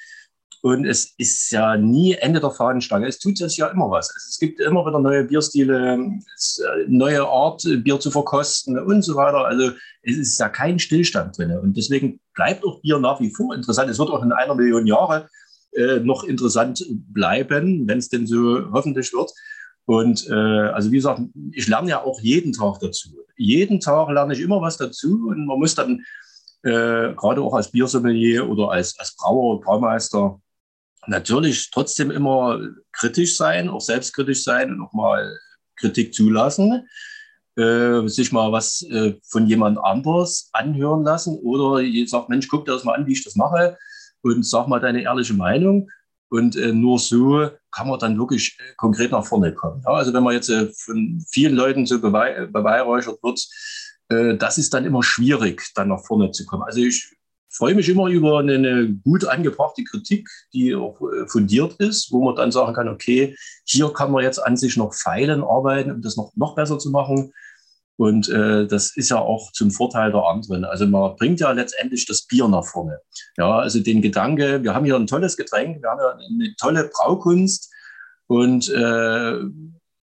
[0.65, 3.07] Und es ist ja nie Ende der Fahnenstange.
[3.07, 4.09] Es tut sich ja immer was.
[4.17, 9.45] Es gibt immer wieder neue Bierstile, äh, neue Art, Bier zu verkosten und so weiter.
[9.45, 11.51] Also es ist ja kein Stillstand drin.
[11.59, 13.91] Und deswegen bleibt auch Bier nach wie vor interessant.
[13.91, 15.29] Es wird auch in einer Million Jahre
[15.73, 19.31] äh, noch interessant bleiben, wenn es denn so hoffentlich wird.
[19.85, 21.21] Und äh, also wie gesagt,
[21.53, 23.11] ich lerne ja auch jeden Tag dazu.
[23.37, 26.03] Jeden Tag lerne ich immer was dazu und man muss dann
[26.63, 30.41] äh, gerade auch als Biersommelier oder als, als Brauer, Braumeister
[31.09, 32.61] natürlich trotzdem immer
[32.93, 35.39] kritisch sein, auch selbstkritisch sein und auch mal
[35.77, 36.89] Kritik zulassen,
[37.57, 42.73] äh, sich mal was äh, von jemand anders anhören lassen oder sagt, Mensch, guck dir
[42.73, 43.77] das mal an, wie ich das mache
[44.23, 45.89] und sag mal deine ehrliche Meinung.
[46.31, 49.83] Und äh, nur so kann man dann wirklich äh, konkret nach vorne kommen.
[49.85, 53.47] Ja, also wenn man jetzt äh, von vielen Leuten so beweihräuchert wird,
[54.09, 56.65] äh, das ist dann immer schwierig, dann nach vorne zu kommen.
[56.65, 57.15] Also ich
[57.57, 62.53] freue mich immer über eine gut angebrachte Kritik, die auch fundiert ist, wo man dann
[62.53, 66.33] sagen kann, okay, hier kann man jetzt an sich noch feilen, arbeiten, um das noch,
[66.37, 67.33] noch besser zu machen.
[67.97, 70.65] Und äh, das ist ja auch zum Vorteil der anderen.
[70.65, 72.99] Also man bringt ja letztendlich das Bier nach vorne.
[73.37, 76.91] Ja, also den Gedanke, wir haben hier ein tolles Getränk, wir haben ja eine tolle
[76.93, 77.73] Braukunst
[78.27, 79.39] und äh,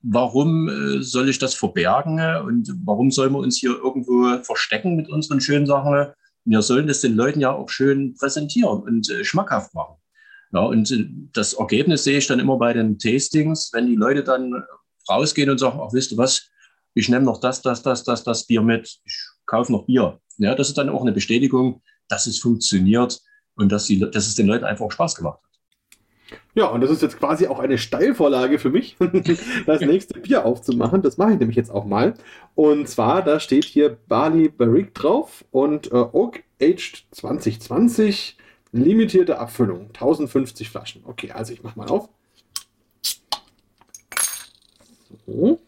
[0.02, 5.08] warum äh, soll ich das verbergen und warum sollen wir uns hier irgendwo verstecken mit
[5.08, 6.12] unseren schönen Sachen?
[6.44, 9.96] Wir sollen das den Leuten ja auch schön präsentieren und äh, schmackhaft machen.
[10.52, 14.22] Ja, und äh, das Ergebnis sehe ich dann immer bei den Tastings, wenn die Leute
[14.22, 14.62] dann
[15.08, 16.48] rausgehen und sagen, ach, wisst du was,
[16.94, 20.20] ich nehme noch das, das, das, das, das Bier mit, ich kaufe noch Bier.
[20.38, 23.20] Ja, das ist dann auch eine Bestätigung, dass es funktioniert
[23.54, 25.51] und dass, die, dass es den Leuten einfach Spaß gemacht hat.
[26.54, 28.96] Ja, und das ist jetzt quasi auch eine Steilvorlage für mich,
[29.66, 31.02] das nächste Bier aufzumachen.
[31.02, 32.14] Das mache ich nämlich jetzt auch mal.
[32.54, 38.36] Und zwar, da steht hier Bali Barrique drauf und äh, Oak Aged 2020,
[38.72, 41.02] limitierte Abfüllung, 1050 Flaschen.
[41.06, 42.08] Okay, also ich mache mal auf.
[45.26, 45.60] So.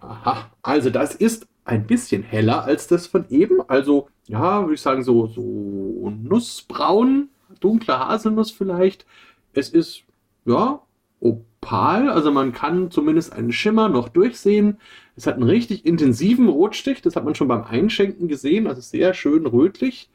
[0.00, 3.60] Aha, also das ist ein bisschen heller als das von eben.
[3.68, 9.06] Also, ja, würde ich sagen, so, so nussbraun, dunkle Haselnuss vielleicht.
[9.54, 10.04] Es ist,
[10.44, 10.82] ja,
[11.20, 14.78] opal, also man kann zumindest einen Schimmer noch durchsehen.
[15.16, 19.14] Es hat einen richtig intensiven Rotstich, das hat man schon beim Einschenken gesehen, also sehr
[19.14, 20.10] schön rötlich.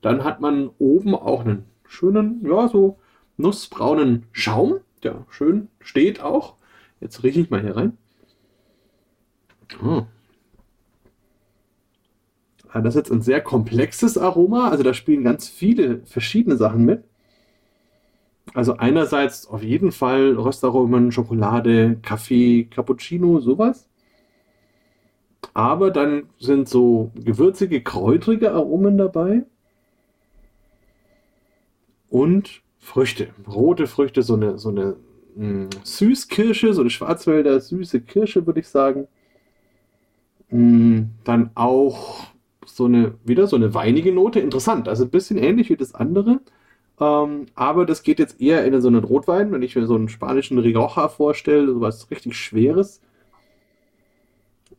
[0.00, 2.98] Dann hat man oben auch einen schönen, ja, so
[3.36, 6.54] nussbraunen Schaum, der schön steht auch.
[7.00, 7.96] Jetzt rieche ich mal hier rein.
[9.84, 10.06] Oh.
[12.72, 17.04] Das ist jetzt ein sehr komplexes Aroma, also da spielen ganz viele verschiedene Sachen mit.
[18.54, 23.88] Also einerseits auf jeden Fall Röstaromen, Schokolade, Kaffee, Cappuccino, sowas.
[25.54, 29.44] Aber dann sind so gewürzige, kräutrige Aromen dabei.
[32.08, 34.96] Und Früchte, rote Früchte, so eine, so eine
[35.36, 39.08] mh, hm, Süßkirsche, so eine Schwarzwälder süße Kirsche, würde ich sagen.
[40.50, 42.28] Mh, hm, dann auch
[42.68, 44.40] so eine, wieder so eine weinige Note.
[44.40, 46.40] Interessant, also ein bisschen ähnlich wie das andere.
[47.00, 50.08] Ähm, aber das geht jetzt eher in so einen Rotwein, wenn ich mir so einen
[50.08, 53.00] spanischen Rioja vorstelle, so was richtig Schweres.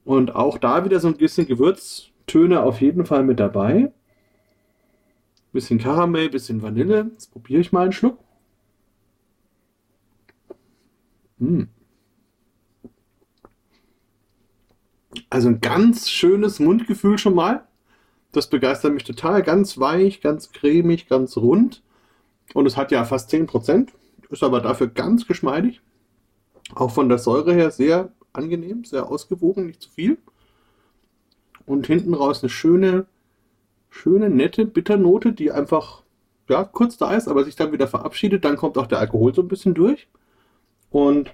[0.06, 3.92] Und auch da wieder so ein bisschen Gewürztöne auf jeden Fall mit dabei.
[5.52, 7.10] Bisschen Karamell, bisschen Vanille.
[7.14, 8.20] Jetzt probiere ich mal einen Schluck.
[11.40, 11.68] Mmh.
[15.30, 17.69] Also ein ganz schönes Mundgefühl schon mal.
[18.32, 19.44] Das begeistert mich total.
[19.44, 21.82] Ganz weich, ganz cremig, ganz rund.
[22.54, 23.90] Und es hat ja fast 10%.
[24.30, 25.82] Ist aber dafür ganz geschmeidig.
[26.76, 30.18] Auch von der Säure her sehr angenehm, sehr ausgewogen, nicht zu viel.
[31.66, 33.08] Und hinten raus eine schöne,
[33.90, 36.04] schöne, nette Bitternote, die einfach
[36.48, 38.46] ja, kurz da ist, aber sich dann wieder verabschiedet.
[38.46, 40.08] Dann kommt auch der Alkohol so ein bisschen durch.
[40.92, 41.34] Und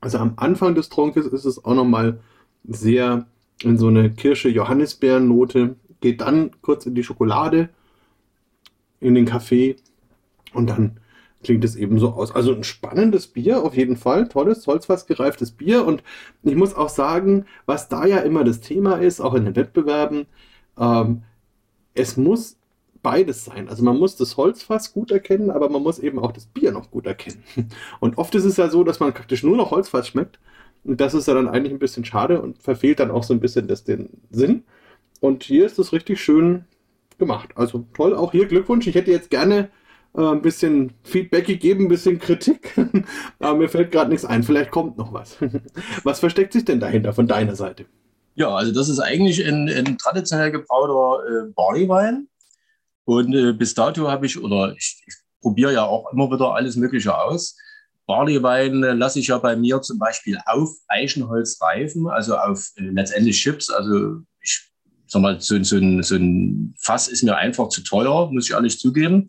[0.00, 2.20] also am Anfang des Trunkes ist es auch nochmal
[2.64, 3.26] sehr
[3.62, 7.68] in so eine Kirsche-Johannisbeeren-Note, geht dann kurz in die Schokolade,
[9.00, 9.76] in den Kaffee
[10.52, 10.98] und dann
[11.42, 12.32] klingt es eben so aus.
[12.32, 16.02] Also ein spannendes Bier auf jeden Fall, tolles, holzfassgereiftes Bier und
[16.42, 20.26] ich muss auch sagen, was da ja immer das Thema ist, auch in den Wettbewerben,
[20.78, 21.22] ähm,
[21.94, 22.56] es muss
[23.02, 23.68] beides sein.
[23.68, 26.90] Also man muss das Holzfass gut erkennen, aber man muss eben auch das Bier noch
[26.90, 27.42] gut erkennen.
[28.00, 30.38] Und oft ist es ja so, dass man praktisch nur noch Holzfass schmeckt
[30.84, 33.40] und das ist ja dann eigentlich ein bisschen schade und verfehlt dann auch so ein
[33.40, 34.64] bisschen das, den Sinn.
[35.20, 36.64] Und hier ist es richtig schön
[37.18, 37.50] gemacht.
[37.54, 38.86] Also toll, auch hier Glückwunsch.
[38.86, 39.70] Ich hätte jetzt gerne
[40.16, 42.74] äh, ein bisschen Feedback gegeben, ein bisschen Kritik,
[43.38, 44.42] aber mir fällt gerade nichts ein.
[44.42, 45.36] Vielleicht kommt noch was.
[46.02, 47.86] was versteckt sich denn dahinter von deiner Seite?
[48.34, 52.28] Ja, also das ist eigentlich ein, ein traditionell gebrauter äh, Barleywein.
[53.04, 56.76] Und äh, bis dato habe ich, oder ich, ich probiere ja auch immer wieder alles
[56.76, 57.56] Mögliche aus.
[58.06, 62.82] Barleywein äh, lasse ich ja bei mir zum Beispiel auf Eichenholz reifen, also auf äh,
[62.82, 63.70] letztendlich Chips.
[63.70, 64.70] Also ich
[65.06, 68.54] sag mal, so, so, ein, so ein Fass ist mir einfach zu teuer, muss ich
[68.54, 69.28] ehrlich zugeben.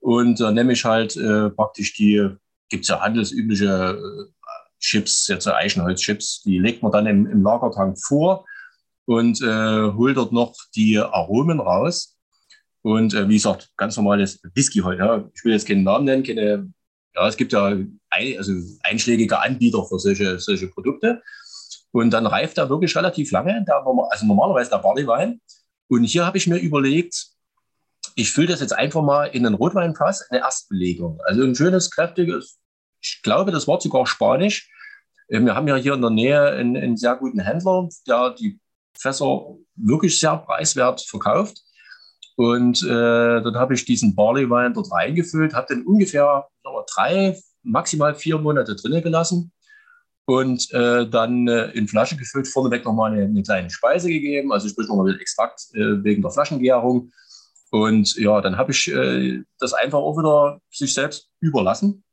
[0.00, 2.28] Und da nehme ich halt äh, praktisch die,
[2.68, 4.48] gibt es ja handelsübliche äh,
[4.78, 8.44] Chips, jetzt so Eichenholzchips, die legt man dann im, im Lagertank vor
[9.04, 12.18] und äh, holt dort noch die Aromen raus.
[12.82, 14.98] Und äh, wie gesagt, ganz normales Whisky heute.
[14.98, 15.30] Ja.
[15.34, 16.72] Ich will jetzt keinen Namen nennen, keine
[17.14, 17.76] ja, es gibt ja
[18.12, 18.52] ein, also
[18.82, 21.22] einschlägige Anbieter für solche, solche Produkte.
[21.90, 25.40] Und dann reift er wirklich relativ lange, der, also normalerweise der Barleywein.
[25.88, 27.26] Und hier habe ich mir überlegt,
[28.14, 31.20] ich fülle das jetzt einfach mal in einen Rotweinfass, eine Erstbelegung.
[31.24, 32.58] Also ein schönes, kräftiges,
[33.02, 34.70] ich glaube, das war sogar Spanisch.
[35.28, 38.60] Äh, wir haben ja hier in der Nähe einen, einen sehr guten Händler, der die
[38.96, 41.58] Fässer wirklich sehr preiswert verkauft.
[42.36, 46.48] Und äh, dann habe ich diesen Barley-Wein dort reingefüllt, habe den ungefähr
[46.94, 49.52] drei, maximal vier Monate drinnen gelassen
[50.24, 54.68] und äh, dann äh, in Flasche gefüllt, vorneweg nochmal eine, eine kleine Speise gegeben, also
[54.68, 57.10] sprich nochmal Extrakt äh, wegen der Flaschengärung.
[57.70, 62.04] Und ja, dann habe ich äh, das einfach auch wieder sich selbst überlassen.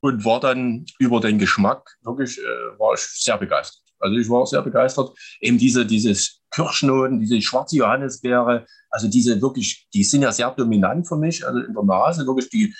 [0.00, 3.82] und war dann über den Geschmack wirklich, äh, war ich sehr begeistert.
[3.98, 5.10] Also ich war sehr begeistert.
[5.40, 11.06] Eben diese, dieses Kirschnoten, diese schwarze Johannisbeere, also diese wirklich, die sind ja sehr dominant
[11.06, 12.74] für mich, also in der Nase wirklich, die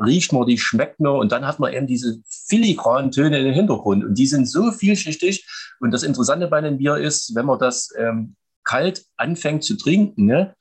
[0.00, 4.04] riecht man, die schmeckt man und dann hat man eben diese filigranen Töne im Hintergrund
[4.04, 5.46] und die sind so vielschichtig
[5.80, 10.26] und das Interessante bei einem Bier ist, wenn man das ähm, kalt anfängt zu trinken
[10.26, 10.54] ne,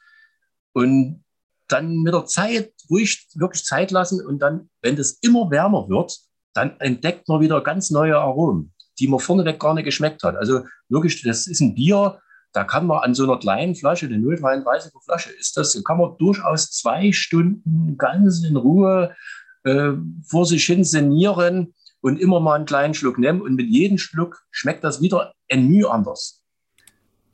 [0.74, 1.24] und
[1.68, 6.20] dann mit der Zeit ruhig wirklich Zeit lassen und dann, wenn das immer wärmer wird,
[6.54, 10.36] dann entdeckt man wieder ganz neue Aromen, die man vorneweg gar nicht geschmeckt hat.
[10.36, 12.20] Also wirklich, das ist ein Bier,
[12.54, 16.18] da kann man an so einer kleinen Flasche, eine 0,33er Flasche, ist das, kann man
[16.20, 19.16] durchaus zwei Stunden ganz in Ruhe
[19.64, 19.92] äh,
[20.26, 23.42] vor sich hin senieren und immer mal einen kleinen Schluck nehmen.
[23.42, 26.44] Und mit jedem Schluck schmeckt das wieder ein Mühe anders.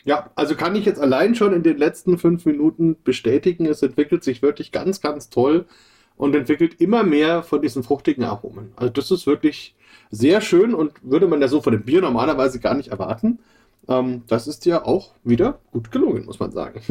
[0.06, 4.24] Ja, also kann ich jetzt allein schon in den letzten fünf Minuten bestätigen, es entwickelt
[4.24, 5.66] sich wirklich ganz, ganz toll
[6.16, 8.72] und entwickelt immer mehr von diesen fruchtigen Aromen.
[8.76, 9.76] Also das ist wirklich
[10.10, 13.40] sehr schön und würde man ja so von dem Bier normalerweise gar nicht erwarten.
[13.88, 16.82] Ähm, das ist ja auch wieder gut gelungen, muss man sagen.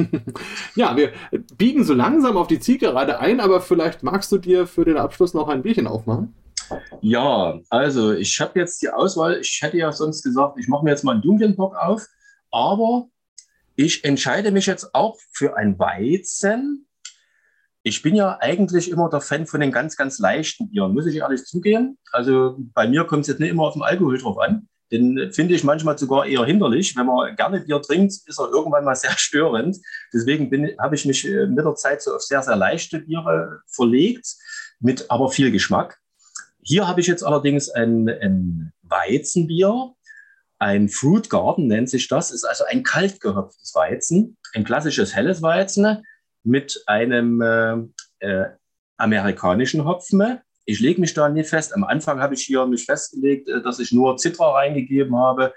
[0.74, 1.12] ja, wir
[1.56, 5.34] biegen so langsam auf die Zielgerade ein, aber vielleicht magst du dir für den Abschluss
[5.34, 6.34] noch ein Bierchen aufmachen.
[7.00, 9.40] Ja, also ich habe jetzt die Auswahl.
[9.40, 12.06] Ich hätte ja sonst gesagt, ich mache mir jetzt mal einen dunklen Bock auf,
[12.50, 13.08] aber
[13.76, 16.86] ich entscheide mich jetzt auch für ein Weizen.
[17.84, 21.16] Ich bin ja eigentlich immer der Fan von den ganz, ganz leichten Bieren, muss ich
[21.16, 21.96] ehrlich zugeben.
[22.12, 24.68] Also bei mir kommt es jetzt nicht immer auf den Alkohol drauf an.
[24.90, 26.96] Den finde ich manchmal sogar eher hinderlich.
[26.96, 29.76] Wenn man gerne Bier trinkt, ist er irgendwann mal sehr störend.
[30.12, 34.26] Deswegen habe ich mich äh, mit der Zeit so auf sehr, sehr leichte Biere verlegt,
[34.80, 35.98] mit aber viel Geschmack.
[36.62, 39.94] Hier habe ich jetzt allerdings ein, ein Weizenbier,
[40.58, 45.40] ein Fruit Garden nennt sich das, ist also ein kalt gehopftes Weizen, ein klassisches helles
[45.40, 46.02] Weizen
[46.42, 47.76] mit einem äh,
[48.18, 48.46] äh,
[48.96, 51.74] amerikanischen Hopfen, ich lege mich da nicht fest.
[51.74, 55.54] Am Anfang habe ich hier mich festgelegt, äh, dass ich nur Zitra reingegeben habe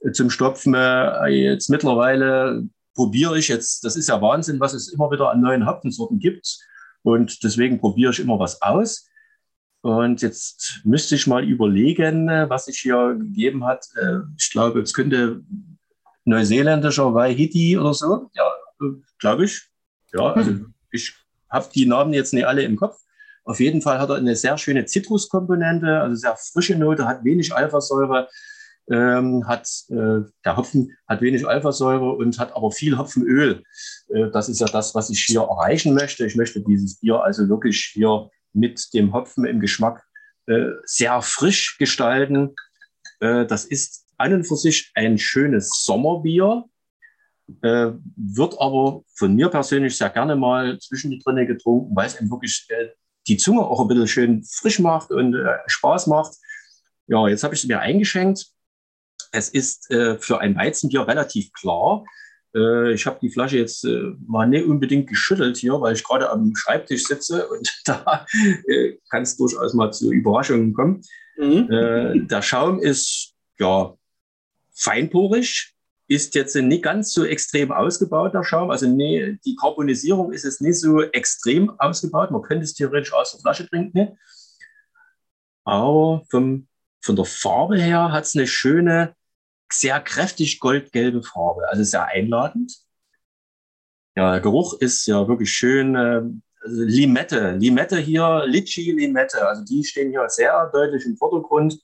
[0.00, 0.72] äh, zum Stopfen.
[0.72, 2.62] Äh, jetzt mittlerweile
[2.94, 6.58] probiere ich jetzt, das ist ja Wahnsinn, was es immer wieder an neuen Hopfensorten gibt.
[7.02, 9.08] Und deswegen probiere ich immer was aus.
[9.80, 13.86] Und jetzt müsste ich mal überlegen, was sich hier gegeben hat.
[14.36, 15.42] Ich glaube, es könnte
[16.24, 18.30] neuseeländischer Waihiti oder so.
[18.34, 18.50] Ja,
[19.20, 19.62] glaube ich.
[20.12, 20.56] Ja, also
[20.90, 21.14] ich
[21.48, 22.98] habe die Namen jetzt nicht alle im Kopf.
[23.46, 27.54] Auf jeden Fall hat er eine sehr schöne Zitruskomponente, also sehr frische Note, hat wenig
[27.54, 28.28] Alphasäure,
[28.90, 33.62] ähm, hat, äh, der Hopfen hat wenig Alphasäure und hat aber viel Hopfenöl.
[34.08, 36.26] Äh, das ist ja das, was ich hier erreichen möchte.
[36.26, 40.04] Ich möchte dieses Bier also wirklich hier mit dem Hopfen im Geschmack
[40.46, 42.54] äh, sehr frisch gestalten.
[43.20, 46.64] Äh, das ist an und für sich ein schönes Sommerbier,
[47.62, 52.66] äh, wird aber von mir persönlich sehr gerne mal zwischendrin getrunken, weil es eben wirklich
[52.70, 52.88] äh,
[53.28, 56.34] die Zunge auch ein bisschen schön frisch macht und äh, Spaß macht.
[57.06, 58.46] Ja, jetzt habe ich es mir eingeschenkt.
[59.32, 62.04] Es ist äh, für ein Weizenbier relativ klar.
[62.54, 66.30] Äh, ich habe die Flasche jetzt äh, mal nicht unbedingt geschüttelt hier, weil ich gerade
[66.30, 68.26] am Schreibtisch sitze und da
[68.66, 71.02] äh, kann es durchaus mal zu Überraschungen kommen.
[71.36, 71.70] Mhm.
[71.70, 73.94] Äh, der Schaum ist ja
[74.72, 75.75] feinporig,
[76.08, 78.70] ist jetzt nicht ganz so extrem ausgebaut, der Schaum.
[78.70, 82.30] Also nee, die Karbonisierung ist jetzt nicht so extrem ausgebaut.
[82.30, 84.18] Man könnte es theoretisch aus der Flasche trinken.
[85.64, 86.68] Aber vom,
[87.02, 89.14] von der Farbe her hat es eine schöne,
[89.70, 91.68] sehr kräftig goldgelbe Farbe.
[91.68, 92.72] Also sehr einladend.
[94.14, 95.96] Ja, der Geruch ist ja wirklich schön.
[95.96, 96.22] Äh,
[96.68, 99.46] Limette, Limette hier, Litchi Limette.
[99.46, 101.80] Also die stehen hier sehr deutlich im Vordergrund.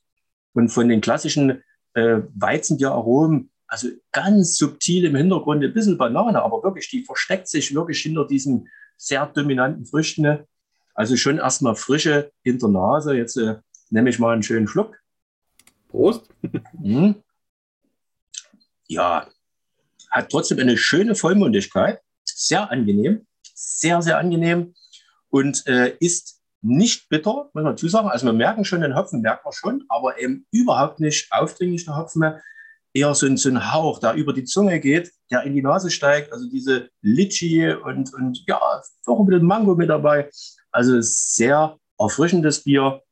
[0.55, 1.62] Und von den klassischen
[1.95, 7.75] äh, Weizenbieraromen also ganz subtil im Hintergrund ein bisschen Banane, aber wirklich, die versteckt sich
[7.75, 8.68] wirklich hinter diesen
[8.99, 10.47] sehr dominanten Früchten.
[10.93, 13.16] Also schon erstmal frische hinter Nase.
[13.16, 13.57] Jetzt äh,
[13.89, 15.01] nehme ich mal einen schönen Schluck.
[15.89, 16.29] Prost.
[16.79, 17.23] Mhm.
[18.89, 19.27] Ja,
[20.11, 22.01] hat trotzdem eine schöne Vollmundigkeit.
[22.25, 23.27] Sehr angenehm.
[23.55, 24.75] Sehr, sehr angenehm.
[25.31, 28.09] Und äh, ist nicht bitter, muss man dazu sagen.
[28.09, 31.97] Also wir merken schon, den Hopfen merkt man schon, aber eben überhaupt nicht aufdringlich der
[31.97, 32.20] Hopfen
[32.95, 35.90] eher so ein, so ein Hauch, der über die Zunge geht, der in die Nase
[35.90, 36.32] steigt.
[36.32, 38.61] Also diese Litchi und, und ja,
[39.07, 40.30] auch ein bisschen Mango mit dabei.
[40.70, 43.03] Also sehr erfrischendes Bier.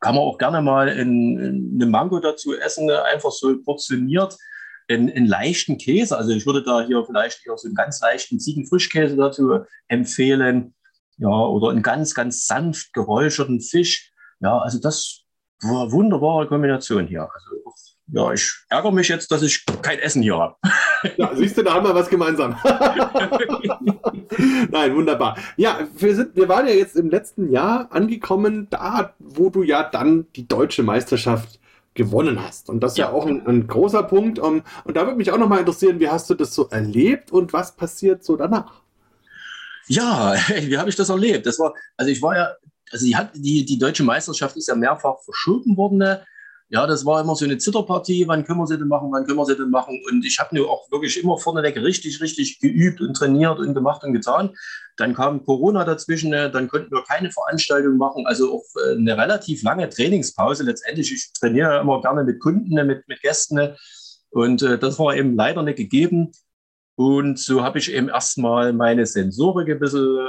[0.00, 4.36] Kann man auch gerne mal in, in eine Mango dazu essen, einfach so portioniert.
[4.88, 6.18] In, in leichten Käse.
[6.18, 10.74] Also ich würde da hier vielleicht eher so einen ganz leichten Ziegenfrischkäse dazu empfehlen.
[11.18, 14.12] Ja, oder einen ganz, ganz sanft geräucherten Fisch.
[14.40, 15.20] Ja, also das
[15.62, 17.28] war eine wunderbare Kombination hier.
[17.32, 17.62] Also
[18.12, 20.56] ja, ich ärgere mich jetzt, dass ich kein Essen hier habe.
[21.16, 22.56] Ja, siehst du, da haben wir was gemeinsam.
[24.70, 25.36] Nein, wunderbar.
[25.56, 29.82] Ja, wir, sind, wir waren ja jetzt im letzten Jahr angekommen, da, wo du ja
[29.82, 31.58] dann die deutsche Meisterschaft
[31.94, 32.68] gewonnen hast.
[32.68, 34.38] Und das ist ja, ja auch ein, ein, großer Punkt.
[34.38, 37.52] Um, und da würde mich auch nochmal interessieren, wie hast du das so erlebt und
[37.52, 38.82] was passiert so danach?
[39.88, 41.46] Ja, wie habe ich das erlebt?
[41.46, 42.52] Das war, also ich war ja,
[42.92, 45.98] also die, hat, die, die deutsche Meisterschaft ist ja mehrfach verschoben worden.
[46.72, 49.36] Ja, das war immer so eine Zitterpartie, wann können wir sie denn machen, wann können
[49.36, 50.00] wir sie denn machen.
[50.10, 54.02] Und ich habe nur auch wirklich immer vorneweg richtig, richtig geübt und trainiert und gemacht
[54.04, 54.54] und getan.
[54.96, 56.50] Dann kam Corona dazwischen, ne?
[56.50, 60.64] dann konnten wir keine Veranstaltung machen, also auch äh, eine relativ lange Trainingspause.
[60.64, 62.86] Letztendlich, ich trainiere immer gerne mit Kunden, ne?
[62.86, 63.56] mit, mit Gästen.
[63.56, 63.76] Ne?
[64.30, 66.32] Und äh, das war eben leider nicht gegeben.
[66.94, 70.26] Und so habe ich eben erstmal meine Sensorik ein bisschen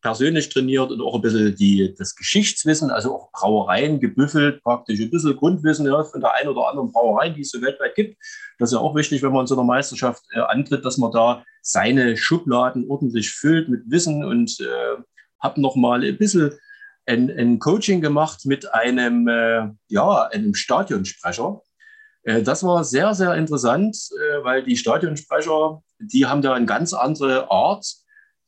[0.00, 5.10] persönlich trainiert und auch ein bisschen die, das Geschichtswissen, also auch Brauereien gebüffelt, praktisch ein
[5.10, 8.16] bisschen Grundwissen ja, von der einen oder anderen Brauerei, die es so weltweit gibt.
[8.58, 11.44] Das ist ja auch wichtig, wenn man so einer Meisterschaft äh, antritt, dass man da
[11.62, 15.02] seine Schubladen ordentlich füllt mit Wissen und äh,
[15.38, 16.52] habe nochmal ein bisschen
[17.06, 21.62] ein, ein, Coaching gemacht mit einem, äh, ja, einem Stadionsprecher.
[22.22, 26.92] Äh, das war sehr, sehr interessant, äh, weil die Stadionsprecher, die haben da eine ganz
[26.92, 27.86] andere Art,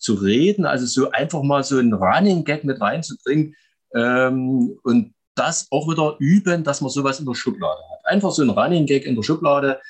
[0.03, 3.55] zu reden, also so einfach mal so einen Running Gag mit reinzubringen
[3.95, 8.07] ähm, und das auch wieder üben, dass man sowas in der Schublade hat.
[8.07, 9.81] Einfach so ein Running Gag in der Schublade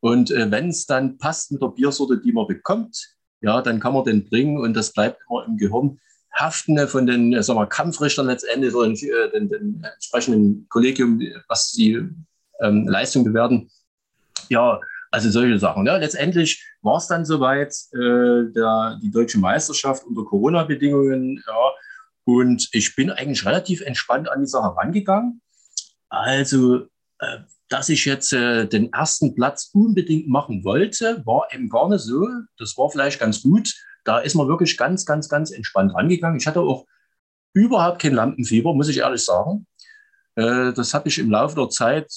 [0.00, 2.96] und äh, wenn es dann passt mit der Biersorte, die man bekommt,
[3.40, 5.98] ja, dann kann man den bringen und das bleibt immer im Gehirn
[6.36, 11.20] haften von den äh, sagen wir, Kampfrichtern letztendlich oder den, äh, den, den entsprechenden Kollegium,
[11.48, 12.08] was die
[12.60, 13.70] ähm, Leistung bewerten.
[14.48, 14.80] Ja,
[15.16, 15.86] also solche Sachen.
[15.86, 15.96] Ja.
[15.96, 21.42] Letztendlich war es dann soweit, äh, der, die deutsche Meisterschaft unter Corona-Bedingungen.
[21.46, 21.70] Ja,
[22.24, 25.40] und ich bin eigentlich relativ entspannt an die Sache rangegangen.
[26.10, 26.88] Also,
[27.18, 27.38] äh,
[27.70, 32.28] dass ich jetzt äh, den ersten Platz unbedingt machen wollte, war eben gar nicht so.
[32.58, 33.74] Das war vielleicht ganz gut.
[34.04, 36.38] Da ist man wirklich ganz, ganz, ganz entspannt rangegangen.
[36.38, 36.84] Ich hatte auch
[37.54, 39.66] überhaupt kein Lampenfieber, muss ich ehrlich sagen.
[40.34, 42.12] Äh, das habe ich im Laufe der Zeit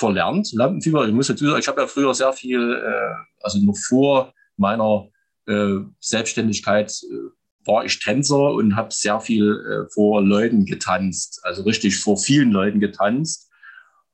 [0.00, 1.06] verlernt, Lampenfieber.
[1.06, 5.08] Ich muss dazu sagen, ich habe ja früher sehr viel, äh, also noch vor meiner
[5.46, 11.62] äh, Selbstständigkeit äh, war ich Tänzer und habe sehr viel äh, vor Leuten getanzt, also
[11.62, 13.48] richtig vor vielen Leuten getanzt.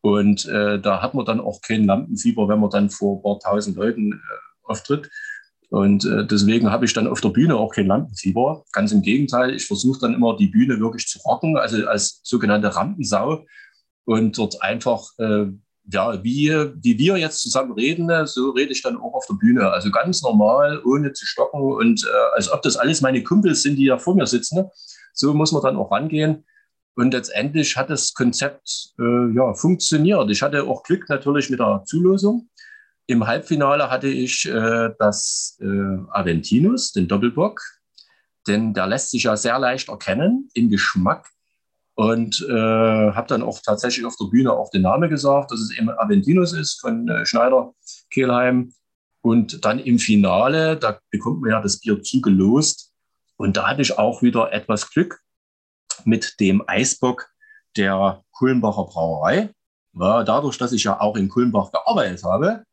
[0.02, 3.38] Und äh, da hat man dann auch kein Lampenfieber, wenn man dann vor ein paar
[3.40, 4.16] tausend Leuten äh,
[4.64, 5.08] auftritt.
[5.68, 8.64] Und deswegen habe ich dann auf der Bühne auch kein Lampenfieber.
[8.72, 12.72] Ganz im Gegenteil, ich versuche dann immer die Bühne wirklich zu rocken, also als sogenannte
[12.76, 13.44] Rampensau
[14.04, 15.02] und dort einfach
[15.90, 19.70] ja, wie, wie wir jetzt zusammen reden, so rede ich dann auch auf der Bühne.
[19.70, 23.76] Also ganz normal, ohne zu stocken und äh, als ob das alles meine Kumpels sind,
[23.76, 24.64] die da vor mir sitzen.
[25.12, 26.44] So muss man dann auch rangehen.
[26.96, 30.30] Und letztendlich hat das Konzept äh, ja, funktioniert.
[30.30, 32.48] Ich hatte auch Glück natürlich mit der Zulosung.
[33.06, 35.66] Im Halbfinale hatte ich äh, das äh,
[36.10, 37.60] Aventinus, den Doppelbock,
[38.48, 41.28] denn der lässt sich ja sehr leicht erkennen im Geschmack
[41.96, 45.76] und äh, habe dann auch tatsächlich auf der Bühne auch den Namen gesagt, dass es
[45.76, 47.72] eben Aventinus ist von äh, Schneider
[48.10, 48.72] Kehlheim.
[49.22, 52.92] Und dann im Finale, da bekommt man ja das Bier zugelost.
[53.36, 55.18] Und da hatte ich auch wieder etwas Glück
[56.04, 57.28] mit dem Eisbock
[57.76, 59.50] der Kulmbacher Brauerei.
[59.94, 62.64] Ja, dadurch, dass ich ja auch in Kulmbach gearbeitet habe,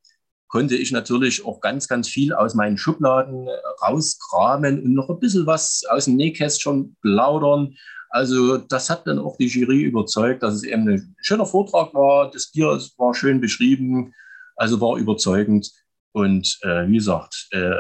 [0.50, 3.48] konnte ich natürlich auch ganz, ganz viel aus meinen Schubladen
[3.82, 7.76] rauskramen und noch ein bisschen was aus dem Nähkästchen plaudern.
[8.14, 12.30] Also das hat dann auch die Jury überzeugt, dass es eben ein schöner Vortrag war.
[12.30, 14.14] Das Bier war schön beschrieben,
[14.56, 15.72] also war überzeugend.
[16.12, 17.74] Und äh, wie gesagt, äh,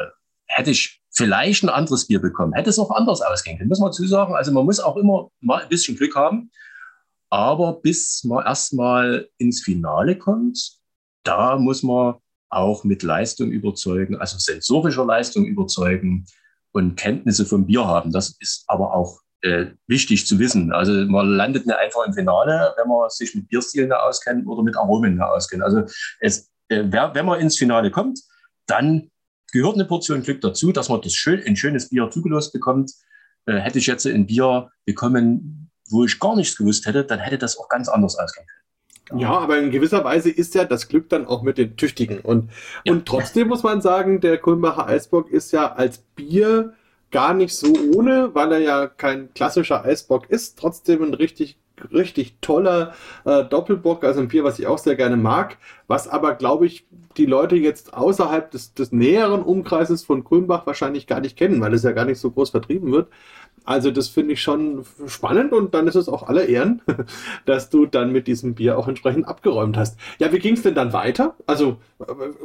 [0.47, 3.93] hätte ich vielleicht ein anderes Bier bekommen, hätte es auch anders ausgehen können, muss man
[3.93, 4.33] zu sagen.
[4.33, 6.49] Also man muss auch immer mal ein bisschen Glück haben.
[7.29, 10.79] Aber bis man erstmal ins Finale kommt,
[11.21, 12.15] da muss man
[12.49, 16.25] auch mit Leistung überzeugen, also sensorischer Leistung überzeugen
[16.71, 18.11] und Kenntnisse vom Bier haben.
[18.11, 20.71] Das ist aber auch äh, wichtig zu wissen.
[20.71, 24.77] Also man landet nicht einfach im Finale, wenn man sich mit Bierstilen auskennt oder mit
[24.77, 25.63] Aromen auskennt.
[25.63, 25.83] Also
[26.19, 28.19] es, äh, wenn man ins Finale kommt,
[28.67, 29.11] dann
[29.51, 32.91] gehört eine Portion Glück dazu, dass man das schön, ein schönes Bier zugelost bekommt.
[33.45, 37.37] Äh, hätte ich jetzt ein Bier bekommen, wo ich gar nichts gewusst hätte, dann hätte
[37.37, 38.63] das auch ganz anders ausgehen können.
[39.19, 42.19] Ja, aber in gewisser Weise ist ja das Glück dann auch mit den Tüchtigen.
[42.19, 42.49] Und,
[42.85, 42.93] ja.
[42.93, 46.73] und trotzdem muss man sagen, der Kulmbacher Eisbock ist ja als Bier
[47.13, 51.57] gar nicht so ohne, weil er ja kein klassischer Eisbock ist, trotzdem ein richtig
[51.91, 52.93] richtig toller
[53.25, 55.57] äh, Doppelbock, also ein Bier, was ich auch sehr gerne mag,
[55.93, 56.87] was aber, glaube ich,
[57.17, 61.71] die Leute jetzt außerhalb des, des näheren Umkreises von Kulmbach wahrscheinlich gar nicht kennen, weil
[61.75, 63.09] es ja gar nicht so groß vertrieben wird.
[63.65, 66.81] Also das finde ich schon spannend und dann ist es auch alle Ehren,
[67.45, 69.97] dass du dann mit diesem Bier auch entsprechend abgeräumt hast.
[70.19, 71.35] Ja, wie ging es denn dann weiter?
[71.45, 71.77] Also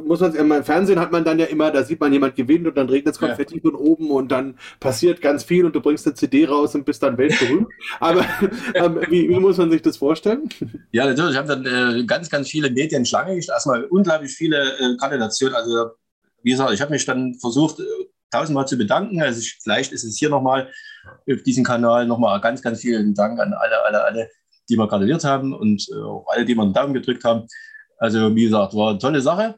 [0.05, 2.77] muss man im Fernsehen hat man dann ja immer, da sieht man jemand gewinnt und
[2.77, 3.61] dann regnet es Konfetti ja.
[3.61, 7.03] von oben und dann passiert ganz viel und du bringst eine CD raus und bist
[7.03, 7.67] dann weltberühmt.
[7.99, 8.25] Aber
[8.73, 10.47] ähm, wie, wie, muss man sich das vorstellen?
[10.91, 11.31] Ja, natürlich.
[11.31, 13.55] Ich habe dann äh, ganz, ganz viele Medien Schlange gestellt.
[13.55, 15.55] Erstmal unglaublich viele äh, Gratulationen.
[15.55, 15.91] Also
[16.43, 17.83] wie gesagt, ich habe mich dann versucht, äh,
[18.31, 19.21] tausendmal zu bedanken.
[19.21, 20.71] Also ich, vielleicht ist es hier nochmal
[21.29, 24.29] auf diesem Kanal nochmal ganz, ganz vielen Dank an alle, alle, alle,
[24.69, 27.47] die wir gratuliert haben und äh, auch alle, die mir einen Daumen gedrückt haben.
[27.97, 29.55] Also wie gesagt, war eine tolle Sache.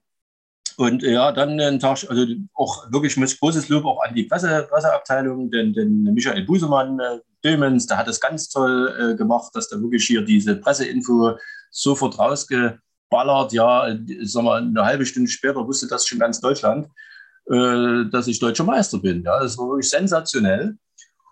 [0.78, 2.26] Und ja, dann einen Tag, also
[2.56, 7.20] auch wirklich mit großes Lob auch an die Presse, Presseabteilung, denn, denn Michael Busemann, äh,
[7.44, 11.38] Dömens, der hat es ganz toll äh, gemacht, dass da wirklich hier diese Presseinfo
[11.72, 12.18] sofort
[13.12, 13.54] rausgeballert.
[13.54, 16.88] Ja, sag mal, eine halbe Stunde später wusste das schon ganz Deutschland.
[17.50, 19.24] Äh, dass ich deutscher Meister bin.
[19.24, 20.78] Ja, das war wirklich sensationell.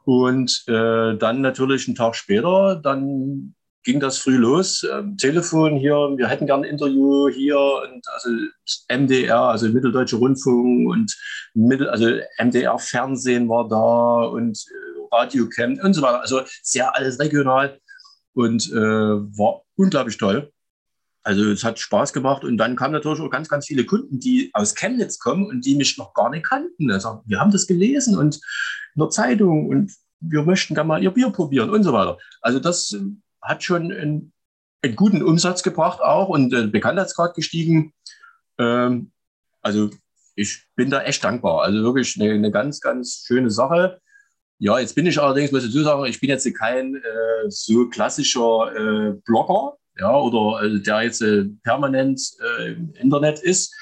[0.06, 3.54] Und äh, dann natürlich einen Tag später, dann
[3.84, 4.86] ging das früh los.
[4.92, 8.30] Ähm, Telefon hier, wir hätten gerne ein Interview hier und also
[8.90, 11.16] MDR, also Mitteldeutsche Rundfunk und
[11.54, 12.08] Mittel, also
[12.40, 16.22] MDR Fernsehen war da und äh, Radio Camp und so weiter.
[16.22, 17.80] Also sehr alles regional
[18.34, 20.52] und äh, war unglaublich toll.
[21.30, 24.50] Also es hat Spaß gemacht und dann kamen natürlich auch ganz, ganz viele Kunden, die
[24.54, 26.90] aus Chemnitz kommen und die mich noch gar nicht kannten.
[26.90, 28.38] Also, wir haben das gelesen und
[28.96, 32.18] in der Zeitung und wir möchten gerne mal ihr Bier probieren und so weiter.
[32.42, 33.02] Also das äh,
[33.44, 34.34] hat schon einen,
[34.82, 37.94] einen guten Umsatz gebracht auch und äh, Bekanntheitsgrad gestiegen.
[38.58, 39.12] Ähm,
[39.62, 39.92] also
[40.34, 41.62] ich bin da echt dankbar.
[41.62, 44.02] Also wirklich eine, eine, ganz, ganz schöne Sache.
[44.58, 47.88] Ja, jetzt bin ich allerdings, muss ich dazu sagen, ich bin jetzt kein äh, so
[47.88, 52.22] klassischer äh, Blogger ja, oder äh, der jetzt äh, permanent
[52.60, 53.74] äh, im Internet ist.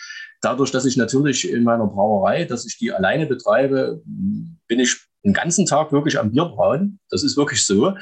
[0.42, 5.34] Dadurch, dass ich natürlich in meiner Brauerei, dass ich die alleine betreibe, bin ich den
[5.34, 7.00] ganzen Tag wirklich am Bierbrauen.
[7.10, 7.94] Das ist wirklich so.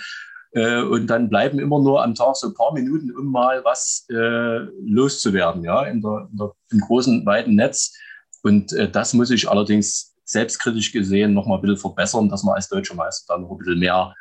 [0.56, 4.06] Äh, und dann bleiben immer nur am Tag so ein paar Minuten, um mal was
[4.10, 7.94] äh, loszuwerden, ja, in der, in der, im großen, weiten Netz.
[8.42, 12.56] Und äh, das muss ich allerdings selbstkritisch gesehen noch mal ein bisschen verbessern, dass man
[12.56, 14.14] als deutscher Meister dann noch ein bisschen mehr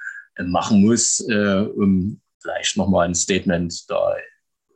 [0.46, 4.14] machen muss, um vielleicht nochmal ein Statement da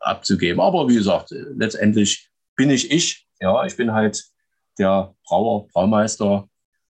[0.01, 0.61] abzugeben.
[0.61, 3.27] Aber wie gesagt, letztendlich bin ich ich.
[3.41, 4.25] Ja, ich bin halt
[4.79, 6.49] der Brauer, Braumeister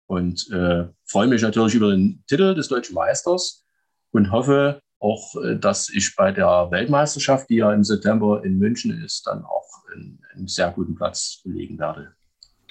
[0.07, 3.65] und äh, freue mich natürlich über den Titel des deutschen Meisters
[4.11, 9.03] und hoffe auch, äh, dass ich bei der Weltmeisterschaft, die ja im September in München
[9.03, 9.65] ist, dann auch
[9.95, 12.13] einen, sehr guten Platz belegen werde.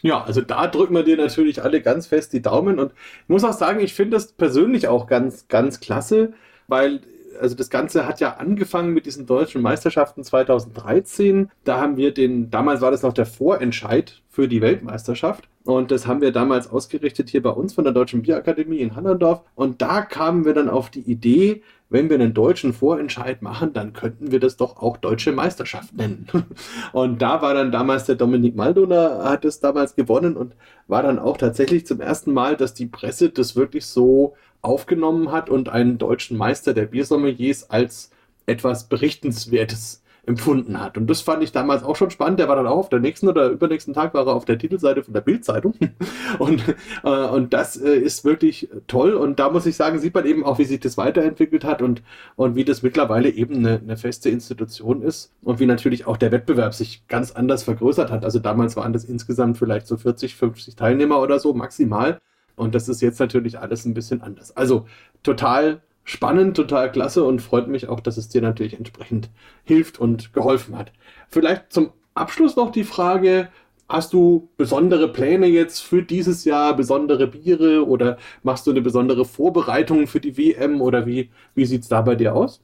[0.01, 3.45] Ja, also da drücken wir dir natürlich alle ganz fest die Daumen und ich muss
[3.45, 6.33] auch sagen, ich finde das persönlich auch ganz, ganz klasse,
[6.67, 6.99] weil
[7.39, 11.49] also das Ganze hat ja angefangen mit diesen deutschen Meisterschaften 2013.
[11.63, 15.47] Da haben wir den, damals war das noch der Vorentscheid für die Weltmeisterschaft.
[15.63, 19.43] Und das haben wir damals ausgerichtet hier bei uns von der Deutschen Bierakademie in Hannerndorf.
[19.55, 23.93] Und da kamen wir dann auf die Idee, wenn wir einen deutschen Vorentscheid machen, dann
[23.93, 26.27] könnten wir das doch auch deutsche Meisterschaft nennen.
[26.91, 30.55] Und da war dann damals der Dominik Maldona, hat es damals gewonnen und
[30.87, 35.49] war dann auch tatsächlich zum ersten Mal, dass die Presse das wirklich so aufgenommen hat
[35.49, 38.09] und einen deutschen Meister der Biersommeliers als
[38.45, 40.97] etwas Berichtenswertes empfunden hat.
[40.97, 42.39] Und das fand ich damals auch schon spannend.
[42.39, 45.03] Der war dann auch auf der nächsten oder übernächsten Tag war er auf der Titelseite
[45.03, 45.73] von der Bildzeitung.
[46.39, 46.63] Und,
[47.03, 49.13] äh, und das äh, ist wirklich toll.
[49.13, 52.01] Und da muss ich sagen, sieht man eben auch, wie sich das weiterentwickelt hat und,
[52.35, 56.31] und wie das mittlerweile eben eine, eine feste Institution ist und wie natürlich auch der
[56.31, 58.23] Wettbewerb sich ganz anders vergrößert hat.
[58.25, 62.19] Also damals waren das insgesamt vielleicht so 40, 50 Teilnehmer oder so maximal.
[62.55, 64.55] Und das ist jetzt natürlich alles ein bisschen anders.
[64.55, 64.85] Also
[65.23, 69.29] total spannend, total klasse und freut mich auch, dass es dir natürlich entsprechend
[69.63, 70.91] hilft und geholfen hat.
[71.29, 73.49] Vielleicht zum Abschluss noch die Frage,
[73.89, 79.25] hast du besondere Pläne jetzt für dieses Jahr, besondere Biere oder machst du eine besondere
[79.25, 82.61] Vorbereitung für die WM oder wie, wie sieht es da bei dir aus?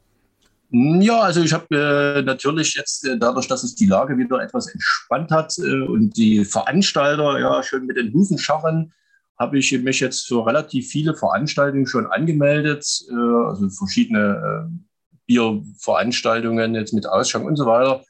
[0.72, 4.68] Ja, also ich habe äh, natürlich jetzt äh, dadurch, dass sich die Lage wieder etwas
[4.68, 8.94] entspannt hat äh, und die Veranstalter ja schon mit den Hufen scharren,
[9.40, 14.80] habe ich mich jetzt für relativ viele Veranstaltungen schon angemeldet, äh, also verschiedene äh,
[15.26, 18.03] Bierveranstaltungen jetzt mit Ausschank und so weiter.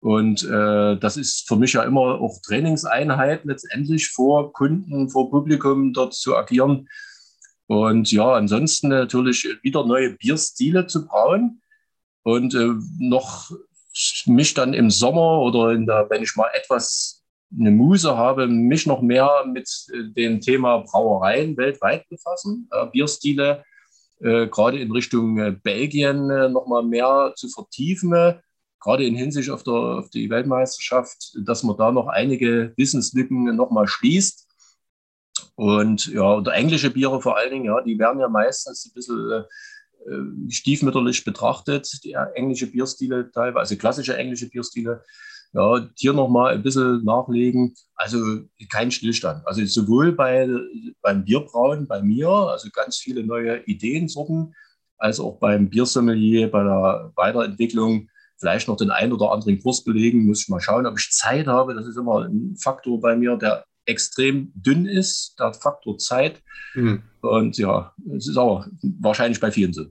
[0.00, 5.92] Und äh, das ist für mich ja immer auch Trainingseinheit letztendlich vor Kunden, vor Publikum
[5.92, 6.88] dort zu agieren.
[7.66, 11.60] Und ja, ansonsten natürlich wieder neue Bierstile zu brauen
[12.22, 13.50] und äh, noch
[14.26, 17.15] mich dann im Sommer oder der, wenn ich mal etwas
[17.52, 23.64] eine Muse habe, mich noch mehr mit äh, dem Thema Brauereien weltweit befassen, äh, Bierstile
[24.20, 28.40] äh, gerade in Richtung äh, Belgien äh, noch mal mehr zu vertiefen
[28.86, 33.88] gerade in Hinsicht auf, der, auf die Weltmeisterschaft, dass man da noch einige Wissenslücken nochmal
[33.88, 34.46] schließt.
[35.56, 39.44] Und ja, und englische Biere vor allen Dingen, ja, die werden ja meistens ein bisschen
[40.06, 45.02] äh, stiefmütterlich betrachtet, die englische Bierstile teilweise, also klassische englische Bierstile.
[45.52, 47.74] Ja, hier nochmal ein bisschen nachlegen.
[47.94, 48.18] Also
[48.70, 49.46] kein Stillstand.
[49.46, 50.48] Also sowohl bei,
[51.02, 54.54] beim Bierbrauen bei mir, also ganz viele neue Ideensorten,
[54.98, 58.08] als auch beim Biersommelier, bei der Weiterentwicklung
[58.38, 60.26] vielleicht noch den einen oder anderen Kurs belegen.
[60.26, 61.74] Muss ich mal schauen, ob ich Zeit habe.
[61.74, 66.42] Das ist immer ein Faktor bei mir, der extrem dünn ist, der Faktor Zeit.
[66.74, 67.02] Mhm.
[67.20, 69.86] Und ja, es ist auch wahrscheinlich bei vielen so.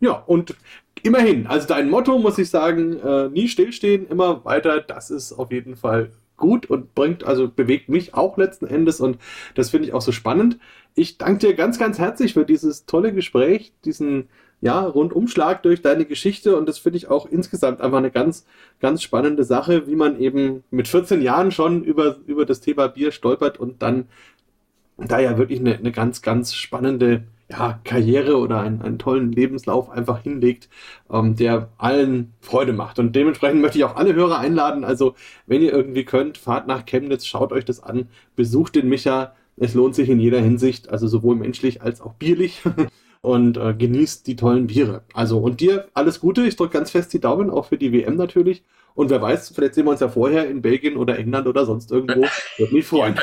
[0.00, 0.54] Ja, und
[1.02, 5.52] immerhin, also dein Motto, muss ich sagen, äh, nie stillstehen, immer weiter, das ist auf
[5.52, 9.18] jeden Fall gut und bringt, also bewegt mich auch letzten Endes und
[9.54, 10.58] das finde ich auch so spannend.
[10.94, 14.28] Ich danke dir ganz, ganz herzlich für dieses tolle Gespräch, diesen
[14.60, 18.46] ja, Rundumschlag durch deine Geschichte und das finde ich auch insgesamt einfach eine ganz,
[18.80, 23.12] ganz spannende Sache, wie man eben mit 14 Jahren schon über, über das Thema Bier
[23.12, 24.06] stolpert und dann
[24.98, 29.90] da ja wirklich eine, eine ganz, ganz spannende ja, Karriere oder einen, einen tollen Lebenslauf
[29.90, 30.68] einfach hinlegt,
[31.10, 32.98] ähm, der allen Freude macht.
[32.98, 34.84] Und dementsprechend möchte ich auch alle Hörer einladen.
[34.84, 35.14] Also,
[35.46, 39.34] wenn ihr irgendwie könnt, fahrt nach Chemnitz, schaut euch das an, besucht den Micha.
[39.56, 42.62] Es lohnt sich in jeder Hinsicht, also sowohl menschlich als auch bierlich.
[43.22, 45.02] und äh, genießt die tollen Biere.
[45.12, 46.46] Also und dir alles Gute.
[46.46, 48.62] Ich drücke ganz fest die Daumen, auch für die WM natürlich.
[48.94, 51.90] Und wer weiß, vielleicht sehen wir uns ja vorher in Belgien oder England oder sonst
[51.90, 52.22] irgendwo.
[52.58, 53.14] Würde mich freuen.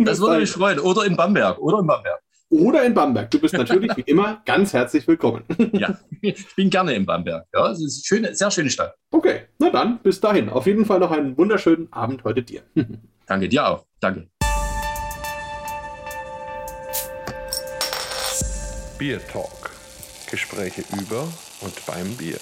[0.00, 0.78] das würde mich freuen.
[0.78, 1.58] Oder in Bamberg.
[1.58, 2.25] Oder in Bamberg.
[2.48, 3.30] Oder in Bamberg.
[3.30, 5.44] Du bist natürlich wie immer ganz herzlich willkommen.
[5.72, 7.46] ja, ich bin gerne in Bamberg.
[7.52, 8.94] Ja, es ist eine schöne, sehr schöne Stadt.
[9.10, 10.48] Okay, na dann, bis dahin.
[10.48, 12.62] Auf jeden Fall noch einen wunderschönen Abend heute dir.
[13.26, 13.84] Danke dir auch.
[13.98, 14.28] Danke.
[18.98, 19.70] Bier Talk.
[20.30, 21.28] Gespräche über
[21.60, 22.38] und beim Bier.